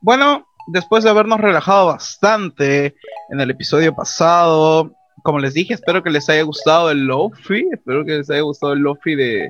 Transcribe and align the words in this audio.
bueno, 0.00 0.46
después 0.68 1.04
de 1.04 1.10
habernos 1.10 1.40
relajado 1.40 1.86
bastante 1.86 2.94
en 3.30 3.40
el 3.40 3.50
episodio 3.50 3.94
pasado, 3.94 4.92
como 5.22 5.38
les 5.38 5.54
dije, 5.54 5.74
espero 5.74 6.02
que 6.02 6.10
les 6.10 6.28
haya 6.28 6.42
gustado 6.42 6.90
el 6.90 7.04
Lofi, 7.06 7.66
espero 7.72 8.04
que 8.04 8.18
les 8.18 8.30
haya 8.30 8.42
gustado 8.42 8.72
el 8.72 8.80
Lofi 8.80 9.14
de, 9.14 9.48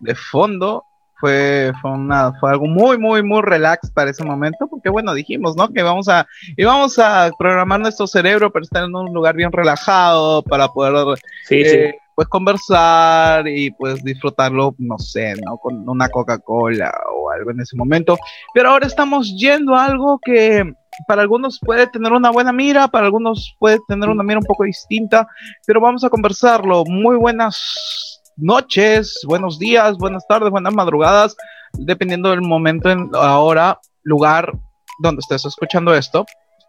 de 0.00 0.14
fondo. 0.14 0.84
Fue, 1.18 1.72
fue, 1.80 1.92
una, 1.92 2.34
fue 2.38 2.50
algo 2.50 2.66
muy, 2.66 2.98
muy, 2.98 3.22
muy 3.22 3.40
relax 3.40 3.90
para 3.90 4.10
ese 4.10 4.22
momento, 4.22 4.68
porque 4.68 4.90
bueno, 4.90 5.14
dijimos, 5.14 5.56
¿no? 5.56 5.72
Que 5.72 5.82
vamos 5.82 6.10
a, 6.10 6.26
íbamos 6.58 6.98
a 6.98 7.30
programar 7.38 7.80
nuestro 7.80 8.06
cerebro 8.06 8.52
para 8.52 8.64
estar 8.64 8.84
en 8.84 8.94
un 8.94 9.14
lugar 9.14 9.34
bien 9.34 9.50
relajado, 9.50 10.42
para 10.42 10.68
poder 10.68 11.18
Sí, 11.48 11.64
sí. 11.64 11.78
Pues 12.16 12.28
conversar 12.28 13.46
y 13.46 13.70
pues 13.72 14.02
disfrutarlo, 14.02 14.74
no 14.78 14.98
sé, 14.98 15.34
¿no? 15.44 15.58
Con 15.58 15.86
una 15.86 16.08
Coca-Cola 16.08 16.90
o 17.14 17.30
algo 17.30 17.50
en 17.50 17.60
ese 17.60 17.76
momento. 17.76 18.16
Pero 18.54 18.70
ahora 18.70 18.86
estamos 18.86 19.36
yendo 19.36 19.74
a 19.74 19.84
algo 19.84 20.18
que 20.24 20.64
para 21.06 21.20
algunos 21.20 21.60
puede 21.60 21.86
tener 21.88 22.14
una 22.14 22.30
buena 22.30 22.54
mira, 22.54 22.88
para 22.88 23.04
algunos 23.04 23.54
puede 23.58 23.78
tener 23.86 24.08
una 24.08 24.22
mira 24.22 24.38
un 24.38 24.46
poco 24.46 24.64
distinta, 24.64 25.28
pero 25.66 25.78
vamos 25.78 26.04
a 26.04 26.08
conversarlo. 26.08 26.84
Muy 26.86 27.16
buenas 27.16 28.22
noches, 28.38 29.20
buenos 29.26 29.58
días, 29.58 29.98
buenas 29.98 30.26
tardes, 30.26 30.50
buenas 30.50 30.72
madrugadas, 30.72 31.36
dependiendo 31.74 32.30
del 32.30 32.40
momento, 32.40 32.90
en 32.90 33.10
ahora, 33.12 33.78
lugar 34.04 34.52
donde 35.00 35.20
estés 35.20 35.44
escuchando 35.44 35.94
esto. 35.94 36.24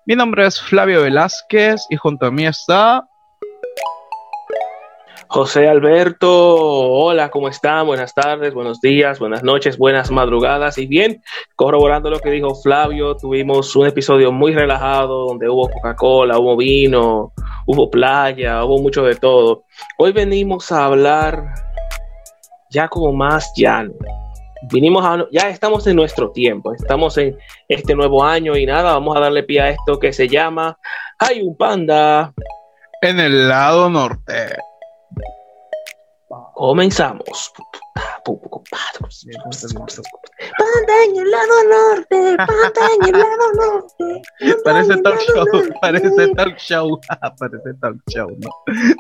Mi 0.06 0.16
nombre 0.16 0.46
es 0.46 0.60
Flavio 0.60 1.04
Velázquez 1.04 1.86
y 1.90 1.96
junto 1.96 2.26
a 2.26 2.32
mí 2.32 2.46
está 2.46 3.08
José 5.30 5.68
Alberto, 5.68 6.30
hola, 6.30 7.30
¿cómo 7.30 7.50
están? 7.50 7.86
Buenas 7.86 8.14
tardes, 8.14 8.54
buenos 8.54 8.80
días, 8.80 9.20
buenas 9.20 9.44
noches, 9.44 9.78
buenas 9.78 10.10
madrugadas. 10.10 10.78
Y 10.78 10.88
bien, 10.88 11.22
corroborando 11.56 12.10
lo 12.10 12.20
que 12.20 12.32
dijo 12.32 12.56
Flavio, 12.56 13.18
tuvimos 13.18 13.76
un 13.76 13.88
episodio 13.88 14.32
muy 14.32 14.54
relajado 14.54 15.26
donde 15.28 15.50
hubo 15.50 15.70
Coca-Cola, 15.70 16.40
hubo 16.40 16.56
vino, 16.56 17.34
hubo 17.66 17.90
playa, 17.90 18.64
hubo 18.64 18.78
mucho 18.80 19.04
de 19.04 19.16
todo. 19.16 19.66
Hoy 19.98 20.14
venimos 20.14 20.72
a 20.72 20.86
hablar 20.86 21.44
ya 22.70 22.88
como 22.88 23.12
más 23.12 23.52
llano. 23.58 23.94
Vinimos 24.72 25.04
ya 25.32 25.50
estamos 25.50 25.86
en 25.88 25.98
nuestro 25.98 26.32
tiempo, 26.32 26.74
estamos 26.74 27.18
en 27.18 27.38
este 27.68 27.96
nuevo 27.96 28.24
año 28.24 28.56
y 28.56 28.66
nada, 28.66 28.94
vamos 28.94 29.16
a 29.18 29.20
darle 29.20 29.44
pie 29.44 29.60
a 29.60 29.70
esto 29.72 30.00
que 30.00 30.14
se 30.14 30.30
llama 30.30 30.78
Hay 31.20 31.42
un 31.42 31.56
panda. 31.58 32.34
en 33.02 33.20
el 33.20 33.50
lado 33.50 33.90
norte. 33.90 34.56
Comenzamos. 36.58 37.54
Panda 40.58 41.04
en 41.06 41.18
el 41.18 41.32
lado 41.32 41.56
norte, 41.70 42.38
panda 42.38 42.90
en 42.96 43.16
el 43.16 43.20
lado 43.20 43.54
norte. 43.56 44.22
Parece 44.64 44.98
talk 45.02 45.20
show, 45.20 45.46
parece 45.82 46.28
talk 46.36 46.58
show, 46.58 47.00
parece 47.40 47.74
talk 47.82 47.98
show, 48.10 48.30
¿no? 48.30 48.50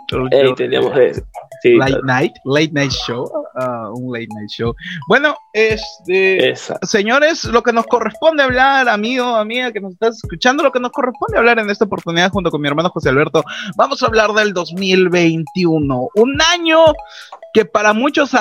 Talk 0.09 0.33
Ey, 0.33 0.45
show. 0.45 0.55
teníamos 0.55 0.97
eso. 0.97 1.21
Sí, 1.61 1.75
Late 1.75 1.99
night, 2.03 2.33
late 2.45 2.71
night 2.71 2.91
show, 2.91 3.29
ah, 3.55 3.89
un 3.93 4.11
late 4.13 4.27
night 4.35 4.49
show. 4.49 4.73
Bueno, 5.07 5.35
este, 5.53 6.51
esa. 6.51 6.77
señores, 6.83 7.43
lo 7.45 7.63
que 7.63 7.73
nos 7.73 7.87
corresponde 7.87 8.43
hablar, 8.43 8.87
amigo, 8.89 9.23
amiga 9.35 9.71
que 9.71 9.79
nos 9.81 9.93
estás 9.93 10.17
escuchando, 10.23 10.63
lo 10.63 10.71
que 10.71 10.79
nos 10.79 10.91
corresponde 10.91 11.37
hablar 11.37 11.59
en 11.59 11.69
esta 11.69 11.85
oportunidad 11.85 12.31
junto 12.31 12.51
con 12.51 12.61
mi 12.61 12.67
hermano 12.67 12.89
José 12.89 13.09
Alberto, 13.09 13.43
vamos 13.75 14.03
a 14.03 14.05
hablar 14.07 14.31
del 14.33 14.53
2021, 14.53 16.09
un 16.15 16.41
año 16.41 16.85
que 17.53 17.65
para 17.65 17.93
muchos 17.93 18.35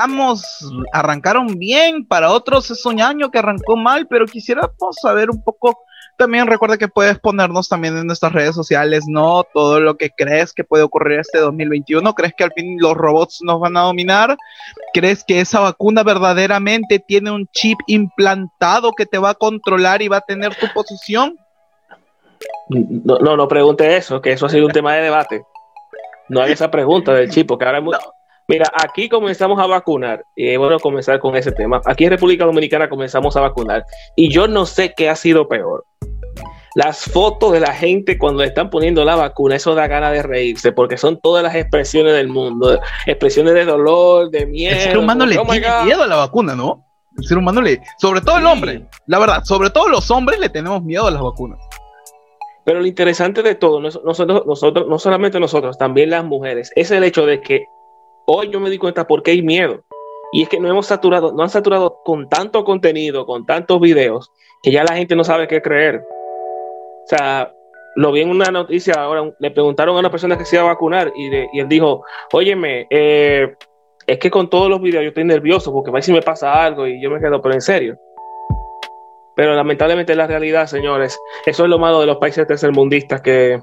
arrancamos, 0.00 0.72
arrancaron 0.92 1.58
bien, 1.58 2.06
para 2.06 2.30
otros 2.30 2.70
es 2.70 2.84
un 2.86 3.00
año 3.00 3.30
que 3.30 3.38
arrancó 3.38 3.76
mal, 3.76 4.06
pero 4.08 4.26
quisiéramos 4.26 4.96
saber 5.00 5.30
un 5.30 5.42
poco. 5.42 5.78
También 6.16 6.46
recuerda 6.46 6.76
que 6.76 6.88
puedes 6.88 7.18
ponernos 7.18 7.68
también 7.68 7.96
en 7.96 8.06
nuestras 8.06 8.32
redes 8.32 8.54
sociales, 8.54 9.04
¿no? 9.08 9.42
Todo 9.54 9.80
lo 9.80 9.96
que 9.96 10.10
crees 10.10 10.52
que 10.52 10.64
puede 10.64 10.82
ocurrir 10.82 11.20
este 11.20 11.38
2021. 11.38 12.14
¿Crees 12.14 12.34
que 12.36 12.44
al 12.44 12.52
fin 12.52 12.76
los 12.78 12.94
robots 12.94 13.40
nos 13.42 13.58
van 13.58 13.76
a 13.78 13.82
dominar? 13.82 14.36
¿Crees 14.92 15.24
que 15.24 15.40
esa 15.40 15.60
vacuna 15.60 16.02
verdaderamente 16.02 16.98
tiene 16.98 17.30
un 17.30 17.46
chip 17.52 17.78
implantado 17.86 18.92
que 18.92 19.06
te 19.06 19.16
va 19.16 19.30
a 19.30 19.34
controlar 19.34 20.02
y 20.02 20.08
va 20.08 20.18
a 20.18 20.22
tener 20.22 20.54
tu 20.56 20.66
posición? 20.74 21.38
No, 22.68 23.18
no, 23.18 23.36
no 23.36 23.48
pregunte 23.48 23.96
eso, 23.96 24.20
que 24.20 24.32
eso 24.32 24.44
ha 24.44 24.50
sido 24.50 24.66
un 24.66 24.72
tema 24.72 24.94
de 24.94 25.02
debate. 25.02 25.42
No 26.28 26.42
hay 26.42 26.52
esa 26.52 26.70
pregunta 26.70 27.14
del 27.14 27.30
chip, 27.30 27.48
porque 27.48 27.64
ahora 27.64 27.78
es 27.78 27.84
muy- 27.84 27.94
Mira, 28.50 28.68
aquí 28.74 29.08
comenzamos 29.08 29.60
a 29.60 29.66
vacunar, 29.68 30.24
y 30.34 30.48
es 30.48 30.58
bueno 30.58 30.80
comenzar 30.80 31.20
con 31.20 31.36
ese 31.36 31.52
tema. 31.52 31.80
Aquí 31.84 32.02
en 32.04 32.10
República 32.10 32.44
Dominicana 32.44 32.88
comenzamos 32.88 33.36
a 33.36 33.42
vacunar, 33.42 33.84
y 34.16 34.28
yo 34.28 34.48
no 34.48 34.66
sé 34.66 34.92
qué 34.96 35.08
ha 35.08 35.14
sido 35.14 35.46
peor. 35.46 35.84
Las 36.74 37.04
fotos 37.04 37.52
de 37.52 37.60
la 37.60 37.72
gente 37.72 38.18
cuando 38.18 38.42
le 38.42 38.48
están 38.48 38.68
poniendo 38.68 39.04
la 39.04 39.14
vacuna, 39.14 39.54
eso 39.54 39.76
da 39.76 39.86
ganas 39.86 40.12
de 40.14 40.24
reírse, 40.24 40.72
porque 40.72 40.96
son 40.96 41.20
todas 41.20 41.44
las 41.44 41.54
expresiones 41.54 42.12
del 42.14 42.26
mundo, 42.26 42.80
expresiones 43.06 43.54
de 43.54 43.64
dolor, 43.64 44.30
de 44.30 44.46
miedo. 44.46 44.74
El 44.74 44.82
ser 44.82 44.98
humano 44.98 45.26
le 45.26 45.38
Oh 45.38 45.44
tiene 45.46 45.68
miedo 45.84 46.02
a 46.02 46.06
la 46.08 46.16
vacuna, 46.16 46.56
¿no? 46.56 46.84
El 47.18 47.24
ser 47.24 47.38
humano 47.38 47.62
le, 47.62 47.80
sobre 47.98 48.20
todo 48.20 48.38
el 48.38 48.42
Sí. 48.44 48.48
hombre, 48.50 48.86
la 49.06 49.18
verdad, 49.20 49.44
sobre 49.44 49.70
todo 49.70 49.88
los 49.88 50.10
hombres 50.10 50.40
le 50.40 50.48
tenemos 50.48 50.82
miedo 50.82 51.06
a 51.06 51.10
las 51.12 51.22
vacunas. 51.22 51.60
Pero 52.64 52.80
lo 52.80 52.86
interesante 52.86 53.44
de 53.44 53.54
todo, 53.54 53.80
nos- 53.80 54.02
nosotros, 54.04 54.42
nosotros, 54.44 54.88
no 54.88 54.98
solamente 54.98 55.38
nosotros, 55.38 55.78
también 55.78 56.10
las 56.10 56.24
mujeres, 56.24 56.72
es 56.74 56.90
el 56.90 57.04
hecho 57.04 57.26
de 57.26 57.40
que 57.40 57.64
hoy 58.32 58.50
yo 58.50 58.60
me 58.60 58.70
di 58.70 58.78
cuenta 58.78 59.06
por 59.06 59.22
qué 59.22 59.32
hay 59.32 59.42
miedo. 59.42 59.82
Y 60.32 60.42
es 60.42 60.48
que 60.48 60.60
no 60.60 60.68
hemos 60.68 60.86
saturado, 60.86 61.32
no 61.32 61.42
han 61.42 61.50
saturado 61.50 62.00
con 62.04 62.28
tanto 62.28 62.64
contenido, 62.64 63.26
con 63.26 63.44
tantos 63.44 63.80
videos, 63.80 64.30
que 64.62 64.70
ya 64.70 64.84
la 64.84 64.94
gente 64.94 65.16
no 65.16 65.24
sabe 65.24 65.48
qué 65.48 65.60
creer. 65.60 65.96
O 65.96 67.06
sea, 67.06 67.52
lo 67.96 68.12
vi 68.12 68.20
en 68.20 68.30
una 68.30 68.50
noticia 68.52 68.94
ahora, 68.94 69.28
le 69.38 69.50
preguntaron 69.50 69.96
a 69.96 69.98
una 69.98 70.10
persona 70.10 70.38
que 70.38 70.44
se 70.44 70.56
iba 70.56 70.64
a 70.64 70.68
vacunar 70.68 71.12
y, 71.16 71.58
él 71.58 71.68
dijo, 71.68 72.04
óyeme, 72.32 72.86
eh, 72.90 73.52
es 74.06 74.18
que 74.18 74.30
con 74.30 74.48
todos 74.48 74.70
los 74.70 74.80
videos 74.80 75.02
yo 75.02 75.08
estoy 75.08 75.24
nervioso 75.24 75.72
porque 75.72 75.90
va 75.90 76.00
si 76.00 76.12
me 76.12 76.22
pasa 76.22 76.64
algo 76.64 76.86
y 76.86 77.02
yo 77.02 77.10
me 77.10 77.20
quedo, 77.20 77.42
pero 77.42 77.54
en 77.54 77.60
serio. 77.60 77.98
Pero 79.34 79.54
lamentablemente 79.54 80.12
es 80.12 80.18
la 80.18 80.26
realidad, 80.28 80.66
señores. 80.66 81.18
Eso 81.46 81.64
es 81.64 81.70
lo 81.70 81.78
malo 81.78 82.00
de 82.00 82.06
los 82.06 82.18
países 82.18 82.46
tercermundistas, 82.46 83.20
que 83.22 83.60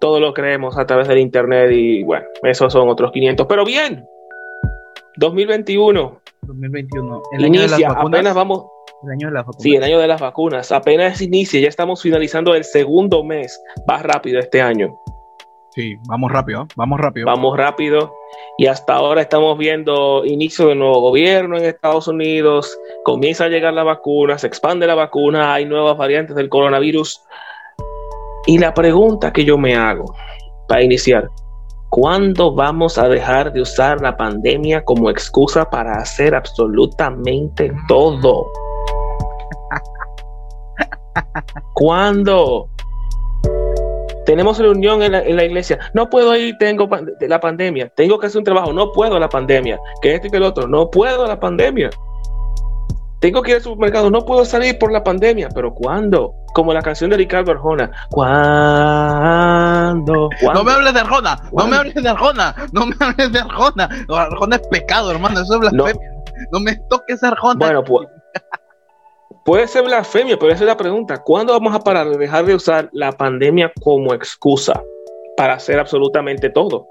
todo 0.00 0.18
lo 0.20 0.32
creemos 0.34 0.78
a 0.78 0.86
través 0.86 1.08
del 1.08 1.18
Internet 1.18 1.70
y 1.72 2.02
bueno, 2.02 2.26
esos 2.42 2.72
son 2.72 2.88
otros 2.88 3.12
500. 3.12 3.46
Pero 3.46 3.64
bien, 3.64 4.04
2021 5.16 6.20
2021, 6.42 7.22
el 7.32 7.44
año 7.44 7.60
de 7.60 7.68
las 7.68 7.80
vacunas. 7.80 8.06
apenas 8.06 8.34
vamos, 8.34 8.64
El 9.04 9.12
año 9.12 9.28
de 9.28 9.34
las 9.34 9.44
vacunas. 9.46 9.62
sí, 9.62 9.76
el 9.76 9.82
año 9.84 9.98
de 9.98 10.06
las 10.08 10.20
vacunas, 10.20 10.72
apenas 10.72 11.20
inicia, 11.20 11.60
ya 11.60 11.68
estamos 11.68 12.02
finalizando 12.02 12.54
el 12.54 12.64
segundo 12.64 13.22
mes, 13.22 13.62
va 13.88 13.98
rápido 14.02 14.38
este 14.40 14.60
año, 14.62 14.98
Sí, 15.72 15.94
vamos 16.08 16.32
rápido, 16.32 16.66
vamos 16.74 16.98
rápido. 16.98 17.26
vamos 17.26 17.56
rápido 17.56 18.12
y 18.58 18.66
hasta 18.66 18.94
ahora 18.94 19.20
estamos 19.22 19.56
viendo 19.56 20.24
inicio 20.24 20.66
de 20.66 20.74
nuevo 20.74 21.00
gobierno 21.00 21.56
en 21.56 21.64
Estados 21.64 22.08
Unidos, 22.08 22.76
comienza 23.04 23.44
a 23.44 23.48
llegar 23.48 23.74
la 23.74 23.84
vacuna, 23.84 24.36
se 24.38 24.48
expande 24.48 24.86
la 24.88 24.96
vacuna, 24.96 25.54
hay 25.54 25.66
nuevas 25.66 25.96
variantes 25.96 26.34
del 26.34 26.48
coronavirus. 26.48 27.22
Y 28.46 28.58
la 28.58 28.72
pregunta 28.74 29.32
que 29.32 29.44
yo 29.44 29.58
me 29.58 29.74
hago 29.76 30.14
para 30.68 30.82
iniciar, 30.82 31.28
¿cuándo 31.90 32.54
vamos 32.54 32.98
a 32.98 33.08
dejar 33.08 33.52
de 33.52 33.60
usar 33.62 34.00
la 34.00 34.16
pandemia 34.16 34.84
como 34.84 35.10
excusa 35.10 35.68
para 35.68 35.94
hacer 35.98 36.34
absolutamente 36.34 37.72
todo? 37.88 38.46
¿Cuándo? 41.74 42.68
Tenemos 44.26 44.58
reunión 44.58 45.02
en 45.02 45.12
la, 45.12 45.44
iglesia. 45.44 45.78
No 45.92 46.08
puedo 46.08 46.36
ir, 46.36 46.56
tengo 46.58 46.88
la 47.20 47.40
pandemia. 47.40 47.88
Tengo 47.96 48.18
que 48.18 48.26
hacer 48.26 48.38
un 48.38 48.44
trabajo. 48.44 48.72
No 48.72 48.92
puedo 48.92 49.18
la 49.18 49.28
pandemia. 49.28 49.80
Que 50.00 50.14
esto 50.14 50.28
y 50.28 50.30
que 50.30 50.36
el 50.36 50.44
otro. 50.44 50.68
No 50.68 50.88
puedo 50.88 51.26
la 51.26 51.40
pandemia. 51.40 51.90
Tengo 53.20 53.42
que 53.42 53.50
ir 53.50 53.56
al 53.58 53.62
supermercado. 53.62 54.10
No 54.10 54.24
puedo 54.24 54.44
salir 54.44 54.78
por 54.78 54.90
la 54.92 55.04
pandemia. 55.04 55.48
Pero 55.54 55.72
¿cuándo? 55.74 56.34
Como 56.54 56.72
la 56.72 56.82
canción 56.82 57.10
de 57.10 57.18
Ricardo 57.18 57.52
Arjona. 57.52 57.90
¿Cuándo? 58.10 58.30
No 60.52 60.64
me 60.64 60.72
hables 60.72 60.94
de 60.94 61.00
Arjona, 61.00 61.40
no 61.52 61.66
me 61.66 61.76
hables 61.76 61.94
de 62.02 62.08
Arjona, 62.08 62.56
no 62.72 62.86
me 62.86 62.96
hables 62.98 63.32
de 63.32 63.38
Arjona. 63.38 63.88
No, 64.08 64.16
Arjona 64.16 64.56
es 64.56 64.66
pecado, 64.68 65.10
hermano, 65.12 65.40
eso 65.40 65.54
es 65.54 65.60
blasfemia. 65.60 66.10
No, 66.50 66.60
me 66.60 66.76
toques 66.88 67.22
Arjona. 67.22 67.58
Bueno, 67.58 67.84
pues. 67.84 68.08
Puede 69.44 69.68
ser 69.68 69.84
blasfemia, 69.84 70.38
pero 70.38 70.52
esa 70.52 70.64
es 70.64 70.68
la 70.68 70.76
pregunta. 70.76 71.22
¿Cuándo 71.22 71.52
vamos 71.52 71.74
a 71.74 71.80
parar 71.80 72.08
de 72.08 72.18
dejar 72.18 72.44
de 72.44 72.54
usar 72.54 72.90
la 72.92 73.12
pandemia 73.12 73.72
como 73.82 74.12
excusa 74.12 74.82
para 75.36 75.54
hacer 75.54 75.78
absolutamente 75.78 76.50
todo? 76.50 76.86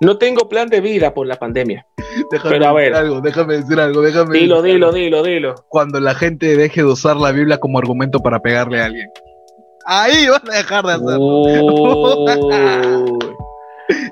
No 0.00 0.18
tengo 0.18 0.48
plan 0.48 0.68
de 0.68 0.80
vida 0.80 1.14
por 1.14 1.26
la 1.26 1.36
pandemia. 1.38 1.86
déjame 2.30 2.50
pero 2.58 2.66
a 2.68 2.72
ver. 2.72 2.92
decir 2.92 2.96
algo, 3.06 3.20
déjame 3.20 3.54
decir 3.58 3.80
algo, 3.80 4.02
déjame 4.02 4.38
Dilo, 4.38 4.62
decir 4.62 4.74
dilo, 4.74 4.86
algo. 4.88 4.98
dilo, 4.98 5.22
dilo. 5.22 5.54
Cuando 5.68 6.00
la 6.00 6.14
gente 6.14 6.56
deje 6.56 6.82
de 6.82 6.86
usar 6.88 7.16
la 7.16 7.32
Biblia 7.32 7.58
como 7.58 7.78
argumento 7.78 8.20
para 8.20 8.40
pegarle 8.40 8.80
a 8.80 8.86
alguien. 8.86 9.08
Ahí 9.84 10.28
van 10.28 10.42
a 10.50 10.56
dejar 10.58 10.84
de 10.84 10.92
hacerlo. 10.92 11.42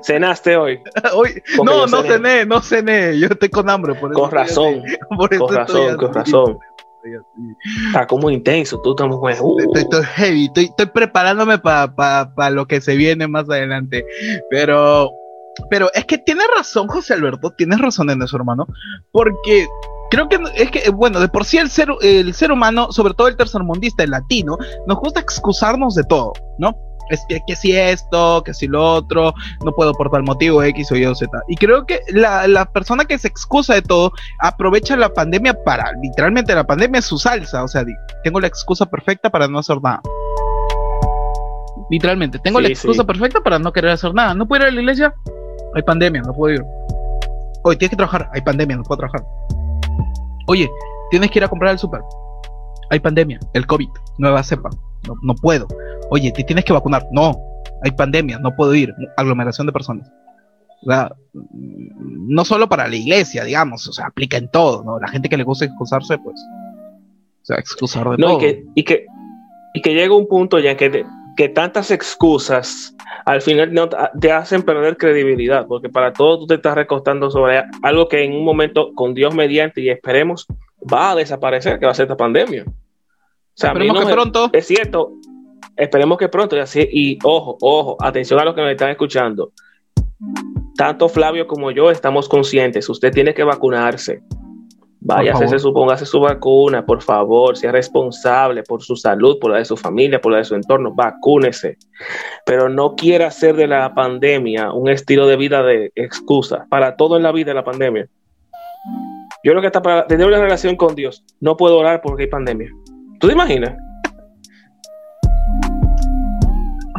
Cenaste 0.03 0.57
hoy. 0.57 0.79
Hoy- 1.15 1.41
no, 1.63 1.87
no 1.87 2.01
cené. 2.01 2.13
cené, 2.13 2.45
no 2.45 2.61
cené. 2.61 3.19
Yo 3.19 3.27
estoy 3.27 3.49
con 3.49 3.69
hambre. 3.69 3.95
Por 3.95 4.13
Con 4.13 4.31
razón. 4.31 4.83
Por 5.17 5.37
Con 5.37 5.55
razón, 5.55 5.97
con 5.97 6.13
razón. 6.13 6.59
Está 7.87 8.05
como 8.05 8.29
intenso, 8.29 8.79
tú 8.83 8.91
estás 8.91 9.07
muy... 9.07 9.33
Uh. 9.39 9.59
Estoy, 9.59 9.81
estoy 9.81 10.03
heavy, 10.03 10.45
estoy, 10.45 10.63
estoy 10.65 10.85
preparándome 10.85 11.57
para 11.57 12.49
lo 12.51 12.67
que 12.67 12.79
se 12.79 12.95
viene 12.95 13.27
más 13.27 13.49
adelante. 13.49 14.05
Pero, 14.51 15.09
pero 15.69 15.89
es 15.93 16.05
que 16.05 16.17
tiene 16.17 16.43
razón, 16.55 16.87
José 16.87 17.13
Alberto, 17.13 17.51
tienes 17.51 17.79
razón 17.79 18.09
en 18.09 18.21
eso, 18.21 18.35
hermano. 18.37 18.67
Porque 19.11 19.67
creo 20.09 20.27
que 20.29 20.39
es 20.55 20.71
que, 20.71 20.89
bueno, 20.89 21.19
de 21.19 21.27
por 21.27 21.45
sí 21.45 21.57
el 21.57 21.69
ser, 21.69 21.89
el 22.01 22.33
ser 22.33 22.51
humano, 22.51 22.91
sobre 22.91 23.13
todo 23.13 23.27
el 23.27 23.37
tercermundista, 23.37 24.03
el 24.03 24.11
latino, 24.11 24.57
nos 24.87 24.97
gusta 24.97 25.19
excusarnos 25.19 25.95
de 25.95 26.03
todo, 26.03 26.33
¿no? 26.57 26.75
es 27.11 27.25
que, 27.27 27.41
que, 27.45 27.55
si 27.55 27.75
esto, 27.75 28.41
que 28.43 28.53
si 28.53 28.67
lo 28.67 28.83
otro, 28.95 29.33
no 29.63 29.71
puedo 29.73 29.93
por 29.93 30.09
tal 30.09 30.23
motivo 30.23 30.63
X 30.63 30.91
o 30.91 30.95
Y 30.95 31.05
o 31.05 31.13
Z. 31.13 31.29
Y 31.47 31.55
creo 31.57 31.85
que 31.85 31.99
la, 32.09 32.47
la, 32.47 32.65
persona 32.71 33.05
que 33.05 33.17
se 33.17 33.27
excusa 33.27 33.73
de 33.73 33.81
todo 33.81 34.13
aprovecha 34.39 34.95
la 34.95 35.09
pandemia 35.09 35.53
para, 35.63 35.91
literalmente 36.01 36.55
la 36.55 36.65
pandemia 36.65 36.99
es 36.99 37.05
su 37.05 37.17
salsa, 37.17 37.63
o 37.63 37.67
sea, 37.67 37.83
tengo 38.23 38.39
la 38.39 38.47
excusa 38.47 38.85
perfecta 38.85 39.29
para 39.29 39.47
no 39.47 39.59
hacer 39.59 39.81
nada. 39.81 40.01
Literalmente, 41.89 42.39
tengo 42.39 42.59
sí, 42.59 42.63
la 42.63 42.69
excusa 42.69 43.01
sí. 43.01 43.07
perfecta 43.07 43.41
para 43.41 43.59
no 43.59 43.73
querer 43.73 43.91
hacer 43.91 44.13
nada. 44.13 44.33
No 44.33 44.47
puedo 44.47 44.63
ir 44.63 44.69
a 44.69 44.71
la 44.71 44.79
iglesia, 44.79 45.13
hay 45.75 45.83
pandemia, 45.83 46.21
no 46.21 46.33
puedo 46.33 46.55
ir. 46.55 46.65
Oye, 47.63 47.77
tienes 47.77 47.91
que 47.91 47.95
trabajar, 47.95 48.29
hay 48.33 48.41
pandemia, 48.41 48.77
no 48.77 48.83
puedo 48.83 48.99
trabajar. 48.99 49.25
Oye, 50.47 50.69
tienes 51.11 51.29
que 51.31 51.39
ir 51.39 51.45
a 51.45 51.47
comprar 51.47 51.71
el 51.71 51.79
súper, 51.79 52.01
hay 52.89 52.99
pandemia, 52.99 53.39
el 53.53 53.65
COVID, 53.65 53.89
nueva 54.17 54.43
cepa, 54.43 54.69
no, 55.07 55.15
no 55.21 55.35
puedo. 55.35 55.67
Oye, 56.09 56.31
te 56.31 56.43
tienes 56.43 56.65
que 56.65 56.73
vacunar. 56.73 57.07
No, 57.11 57.39
hay 57.81 57.91
pandemia, 57.91 58.37
no 58.39 58.53
puedo 58.55 58.75
ir. 58.75 58.93
Aglomeración 59.15 59.65
de 59.65 59.73
personas. 59.73 60.11
O 60.83 60.85
sea, 60.85 61.11
no 61.33 62.43
solo 62.43 62.67
para 62.67 62.87
la 62.87 62.95
iglesia, 62.95 63.43
digamos, 63.43 63.87
o 63.87 63.93
sea, 63.93 64.07
aplica 64.07 64.37
en 64.37 64.49
todo, 64.49 64.83
¿no? 64.83 64.99
La 64.99 65.07
gente 65.07 65.29
que 65.29 65.37
le 65.37 65.43
gusta 65.43 65.65
excusarse, 65.65 66.17
pues, 66.17 66.35
o 67.41 67.45
sea, 67.45 67.57
excusar 67.57 68.09
de 68.09 68.17
no, 68.17 68.27
todo. 68.27 68.37
Y 68.37 68.39
que, 68.39 68.65
y, 68.75 68.83
que, 68.83 69.05
y 69.73 69.81
que 69.81 69.93
llega 69.93 70.15
un 70.15 70.27
punto 70.27 70.59
ya 70.59 70.75
que, 70.75 70.89
te, 70.89 71.05
que 71.35 71.49
tantas 71.49 71.91
excusas 71.91 72.95
al 73.25 73.41
final 73.41 73.73
no 73.73 73.89
te 73.89 74.31
hacen 74.31 74.63
perder 74.63 74.97
credibilidad, 74.97 75.67
porque 75.67 75.89
para 75.89 76.13
todo 76.13 76.39
tú 76.39 76.47
te 76.47 76.55
estás 76.55 76.75
recostando 76.75 77.29
sobre 77.29 77.63
algo 77.83 78.07
que 78.07 78.23
en 78.23 78.33
un 78.33 78.43
momento, 78.43 78.93
con 78.95 79.13
Dios 79.13 79.33
mediante 79.33 79.81
y 79.81 79.89
esperemos, 79.89 80.47
va 80.91 81.11
a 81.11 81.15
desaparecer, 81.15 81.79
que 81.79 81.85
va 81.85 81.91
a 81.91 81.95
ser 81.95 82.05
esta 82.05 82.17
pandemia. 82.17 82.65
O 82.67 82.73
sea, 83.53 83.71
esperemos 83.71 83.95
no 83.95 84.01
que 84.01 84.07
me, 84.07 84.13
pronto. 84.13 84.49
Es 84.53 84.65
cierto, 84.67 85.13
esperemos 85.75 86.17
que 86.17 86.29
pronto 86.29 86.55
y 86.55 86.59
así 86.59 86.87
y 86.91 87.19
ojo, 87.23 87.57
ojo, 87.61 87.97
atención 87.99 88.39
a 88.39 88.45
los 88.45 88.55
que 88.55 88.61
me 88.61 88.71
están 88.71 88.89
escuchando. 88.89 89.51
Tanto 90.75 91.09
Flavio 91.09 91.47
como 91.47 91.71
yo 91.71 91.91
estamos 91.91 92.27
conscientes, 92.27 92.89
usted 92.89 93.11
tiene 93.11 93.33
que 93.33 93.43
vacunarse. 93.43 94.21
Váyase, 95.03 95.57
supóngase 95.57 96.05
su 96.05 96.19
vacuna, 96.19 96.85
por 96.85 97.01
favor, 97.01 97.57
sea 97.57 97.71
responsable 97.71 98.61
por 98.61 98.83
su 98.83 98.95
salud, 98.95 99.39
por 99.39 99.49
la 99.49 99.57
de 99.57 99.65
su 99.65 99.75
familia, 99.75 100.21
por 100.21 100.31
la 100.31 100.37
de 100.37 100.43
su 100.45 100.53
entorno, 100.53 100.93
vacúnese. 100.93 101.79
Pero 102.45 102.69
no 102.69 102.95
quiera 102.95 103.27
hacer 103.27 103.55
de 103.55 103.65
la 103.65 103.95
pandemia 103.95 104.71
un 104.71 104.89
estilo 104.89 105.25
de 105.25 105.37
vida 105.37 105.63
de 105.63 105.91
excusa 105.95 106.67
para 106.69 106.95
todo 106.95 107.17
en 107.17 107.23
la 107.23 107.31
vida 107.31 107.47
de 107.47 107.55
la 107.55 107.63
pandemia. 107.63 108.07
Yo 109.43 109.51
creo 109.51 109.61
que 109.61 109.67
hasta 109.67 109.81
para 109.81 110.05
tener 110.05 110.27
una 110.27 110.39
relación 110.39 110.75
con 110.75 110.93
Dios, 110.93 111.25
no 111.39 111.57
puedo 111.57 111.79
orar 111.79 112.01
porque 112.03 112.23
hay 112.23 112.29
pandemia. 112.29 112.69
¿Tú 113.19 113.27
te 113.27 113.33
imaginas? 113.33 113.75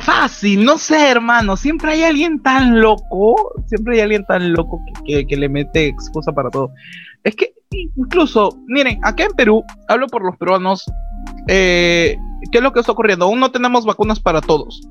fácil, 0.02 0.64
no 0.64 0.78
sé, 0.78 1.10
hermano. 1.10 1.56
Siempre 1.56 1.92
hay 1.92 2.02
alguien 2.02 2.42
tan 2.42 2.80
loco, 2.80 3.54
siempre 3.66 3.94
hay 3.94 4.00
alguien 4.00 4.24
tan 4.26 4.52
loco 4.52 4.80
que, 5.04 5.18
que, 5.18 5.26
que, 5.28 5.36
le 5.36 5.48
mete 5.48 5.86
excusa 5.86 6.32
para 6.32 6.50
todo. 6.50 6.70
Es 7.22 7.36
que 7.36 7.51
incluso, 7.96 8.58
miren, 8.66 8.98
acá 9.02 9.24
en 9.24 9.32
Perú, 9.32 9.64
hablo 9.88 10.06
por 10.06 10.24
los 10.24 10.36
peruanos, 10.36 10.84
eh, 11.48 12.16
¿qué 12.50 12.58
es 12.58 12.64
lo 12.64 12.72
que 12.72 12.80
está 12.80 12.92
ocurriendo? 12.92 13.26
Aún 13.26 13.40
no 13.40 13.50
tenemos 13.50 13.84
vacunas 13.84 14.20
para 14.20 14.40
todos. 14.40 14.88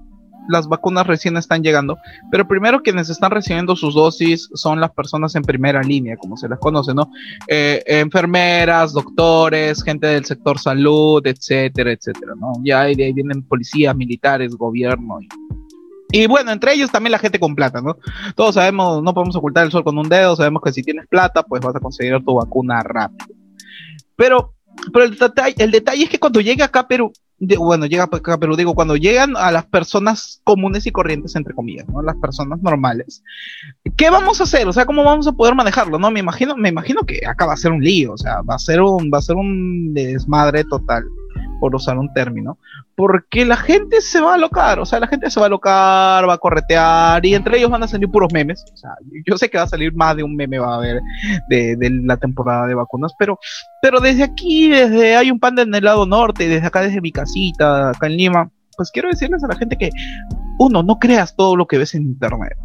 Las 0.50 0.68
vacunas 0.68 1.06
recién 1.06 1.38
están 1.38 1.62
llegando, 1.62 1.98
pero 2.32 2.48
primero 2.48 2.82
quienes 2.82 3.10
están 3.10 3.32
recibiendo 3.32 3.76
sus 3.76 3.94
dosis 3.94 4.50
son 4.56 4.82
las 4.82 4.92
personas 4.92 5.36
en 5.36 5.44
primera 5.44 5.82
línea, 5.84 6.18
como 6.18 6.36
se 6.36 6.50
les 6.50 6.58
conoce, 6.60 6.94
¿no? 6.94 7.12
Eh, 7.48 7.84
enfermeras, 7.86 8.92
doctores, 8.92 9.84
gente 9.84 10.08
del 10.08 10.26
sector 10.26 10.60
salud, 10.60 11.26
etcétera, 11.26 11.92
etcétera, 11.92 12.34
¿no? 12.36 12.54
Ya 12.64 12.84
de 12.84 13.04
ahí 13.04 13.14
vienen 13.14 13.44
policías, 13.44 13.96
militares, 13.96 14.56
gobierno 14.56 15.20
y 16.12 16.28
bueno, 16.28 16.52
entre 16.52 16.74
ellos 16.74 16.92
también 16.92 17.12
la 17.12 17.20
gente 17.20 17.40
con 17.40 17.56
plata, 17.56 17.82
¿no? 17.82 17.98
Todos 18.36 18.56
sabemos, 18.56 19.02
no 19.04 19.14
podemos 19.14 19.36
ocultar 19.36 19.66
el 19.66 19.72
sol 19.72 19.84
con 19.84 19.98
un 19.98 20.10
dedo, 20.10 20.36
sabemos 20.36 20.62
que 20.64 20.74
si 20.74 20.84
tienes 20.84 21.08
plata, 21.08 21.44
pues 21.44 21.62
vas 21.62 21.76
a 21.76 21.80
conseguir 21.80 22.24
tu 22.24 22.36
vacuna 22.36 22.82
rápido. 22.84 23.36
Pero, 24.16 24.54
pero 24.94 25.06
el, 25.06 25.18
detalle, 25.18 25.56
el 25.58 25.72
detalle 25.72 26.04
es 26.04 26.10
que 26.10 26.20
cuando 26.20 26.42
llega 26.42 26.66
acá 26.66 26.88
Perú, 26.88 27.12
bueno, 27.58 27.88
llega 27.88 28.04
acá 28.04 28.34
a 28.34 28.38
Perú, 28.38 28.56
digo, 28.56 28.76
cuando 28.76 28.96
llegan 28.96 29.36
a 29.36 29.52
las 29.52 29.66
personas 29.66 30.42
comunes 30.44 30.86
y 30.86 30.92
corrientes, 30.92 31.36
entre 31.36 31.56
comillas, 31.56 31.88
¿no? 31.90 32.02
Las 32.02 32.16
personas 32.18 32.62
normales, 32.62 33.24
¿qué 33.98 34.10
vamos 34.12 34.40
a 34.40 34.44
hacer? 34.44 34.68
O 34.68 34.74
sea, 34.74 34.86
¿cómo 34.86 35.04
vamos 35.04 35.28
a 35.28 35.32
poder 35.32 35.56
manejarlo? 35.56 35.98
No, 35.98 36.12
me 36.12 36.20
imagino, 36.20 36.56
me 36.56 36.70
imagino 36.70 37.02
que 37.02 37.26
acá 37.26 37.48
va 37.48 37.54
a 37.54 37.58
ser 37.58 37.72
un 37.72 37.84
lío, 37.84 38.14
o 38.14 38.18
sea, 38.18 38.42
va 38.42 38.56
a 38.56 38.60
ser 38.60 38.82
un, 38.82 39.10
va 39.12 39.18
a 39.18 39.24
ser 39.24 39.38
un 39.38 39.94
desmadre 39.94 40.64
total 40.66 41.04
por 41.62 41.76
usar 41.76 41.98
un 42.00 42.12
término, 42.12 42.58
porque 42.96 43.46
la 43.46 43.56
gente 43.56 44.02
se 44.02 44.20
va 44.20 44.32
a 44.32 44.36
alocar, 44.36 44.80
o 44.80 44.86
sea, 44.86 45.00
la 45.00 45.08
gente 45.08 45.30
se 45.30 45.40
va 45.40 45.46
a 45.46 45.48
alocar, 45.48 46.28
va 46.28 46.34
a 46.34 46.40
corretear, 46.40 47.24
y 47.24 47.36
entre 47.36 47.60
ellos 47.60 47.70
van 47.70 47.84
a 47.84 47.88
salir 47.88 48.10
puros 48.10 48.34
memes, 48.34 48.66
o 48.74 48.76
sea, 48.76 48.90
yo 49.26 49.38
sé 49.38 49.48
que 49.48 49.60
va 49.60 49.66
a 49.66 49.68
salir 49.68 49.94
más 49.94 50.16
de 50.16 50.24
un 50.24 50.36
meme, 50.36 50.58
va 50.58 50.74
a 50.74 50.78
haber 50.78 51.02
de, 51.50 51.76
de 51.78 51.90
la 52.04 52.18
temporada 52.18 52.66
de 52.66 52.74
vacunas, 52.74 53.14
pero, 53.18 53.38
pero 53.80 54.00
desde 54.00 54.24
aquí, 54.24 54.70
desde 54.70 55.16
hay 55.16 55.30
un 55.30 55.40
panda 55.40 55.62
en 55.62 55.76
el 55.76 55.84
lado 55.84 56.08
norte, 56.08 56.48
desde 56.48 56.66
acá, 56.66 56.82
desde 56.82 57.00
mi 57.00 57.12
casita, 57.12 57.92
acá 57.92 58.08
en 58.08 58.18
Lima, 58.18 58.50
pues 58.76 58.90
quiero 58.92 59.10
decirles 59.10 59.44
a 59.44 59.48
la 59.48 59.56
gente 59.56 59.78
que, 59.78 59.92
uno, 60.58 60.82
no 60.82 60.98
creas 60.98 61.36
todo 61.36 61.56
lo 61.56 61.68
que 61.68 61.78
ves 61.78 61.94
en 61.94 62.02
internet, 62.02 62.58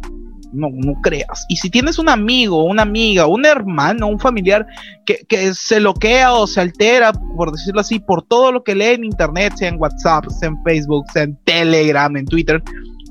no, 0.53 0.69
no 0.71 1.01
creas. 1.01 1.45
Y 1.49 1.57
si 1.57 1.69
tienes 1.69 1.99
un 1.99 2.09
amigo, 2.09 2.63
una 2.63 2.83
amiga, 2.83 3.25
un 3.27 3.45
hermano, 3.45 4.07
un 4.07 4.19
familiar 4.19 4.65
que, 5.05 5.25
que, 5.27 5.53
se 5.53 5.79
loquea 5.79 6.33
o 6.33 6.47
se 6.47 6.61
altera, 6.61 7.13
por 7.13 7.51
decirlo 7.51 7.81
así, 7.81 7.99
por 7.99 8.23
todo 8.23 8.51
lo 8.51 8.63
que 8.63 8.75
lee 8.75 8.95
en 8.95 9.03
internet, 9.03 9.53
sea 9.55 9.69
en 9.69 9.79
WhatsApp, 9.79 10.27
sea 10.29 10.49
en 10.49 10.63
Facebook, 10.63 11.05
sea 11.11 11.23
en 11.23 11.37
Telegram, 11.43 12.15
en 12.15 12.25
Twitter, 12.25 12.61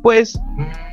pues 0.02 0.38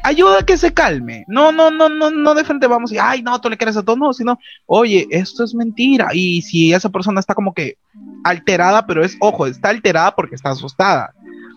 ayuda 0.04 0.40
a 0.40 0.46
que 0.46 0.58
se 0.58 0.74
calme. 0.74 1.24
No, 1.28 1.52
no, 1.52 1.70
no, 1.70 1.90
no, 1.90 2.10
no 2.10 2.34
de 2.34 2.44
frente 2.44 2.68
vamos 2.68 2.92
y, 2.92 2.98
ay, 2.98 3.22
no, 3.22 3.40
tú 3.40 3.50
le 3.50 3.58
quieres 3.58 3.78
a 3.78 3.84
todo, 3.84 3.96
no, 3.96 4.12
sino, 4.12 4.40
oye, 4.66 5.08
esto 5.12 5.44
es 5.44 5.54
mentira. 5.54 6.10
Y 6.14 6.42
si 6.42 6.74
esa 6.74 6.90
persona 6.90 7.20
está 7.20 7.36
como 7.36 7.54
que 7.54 7.78
alterada, 8.24 8.86
pero 8.86 9.04
es, 9.04 9.16
ojo, 9.20 9.46
está 9.46 9.70
alterada 9.70 10.16
porque 10.16 10.36
está 10.36 10.50
asustada. 10.50 11.14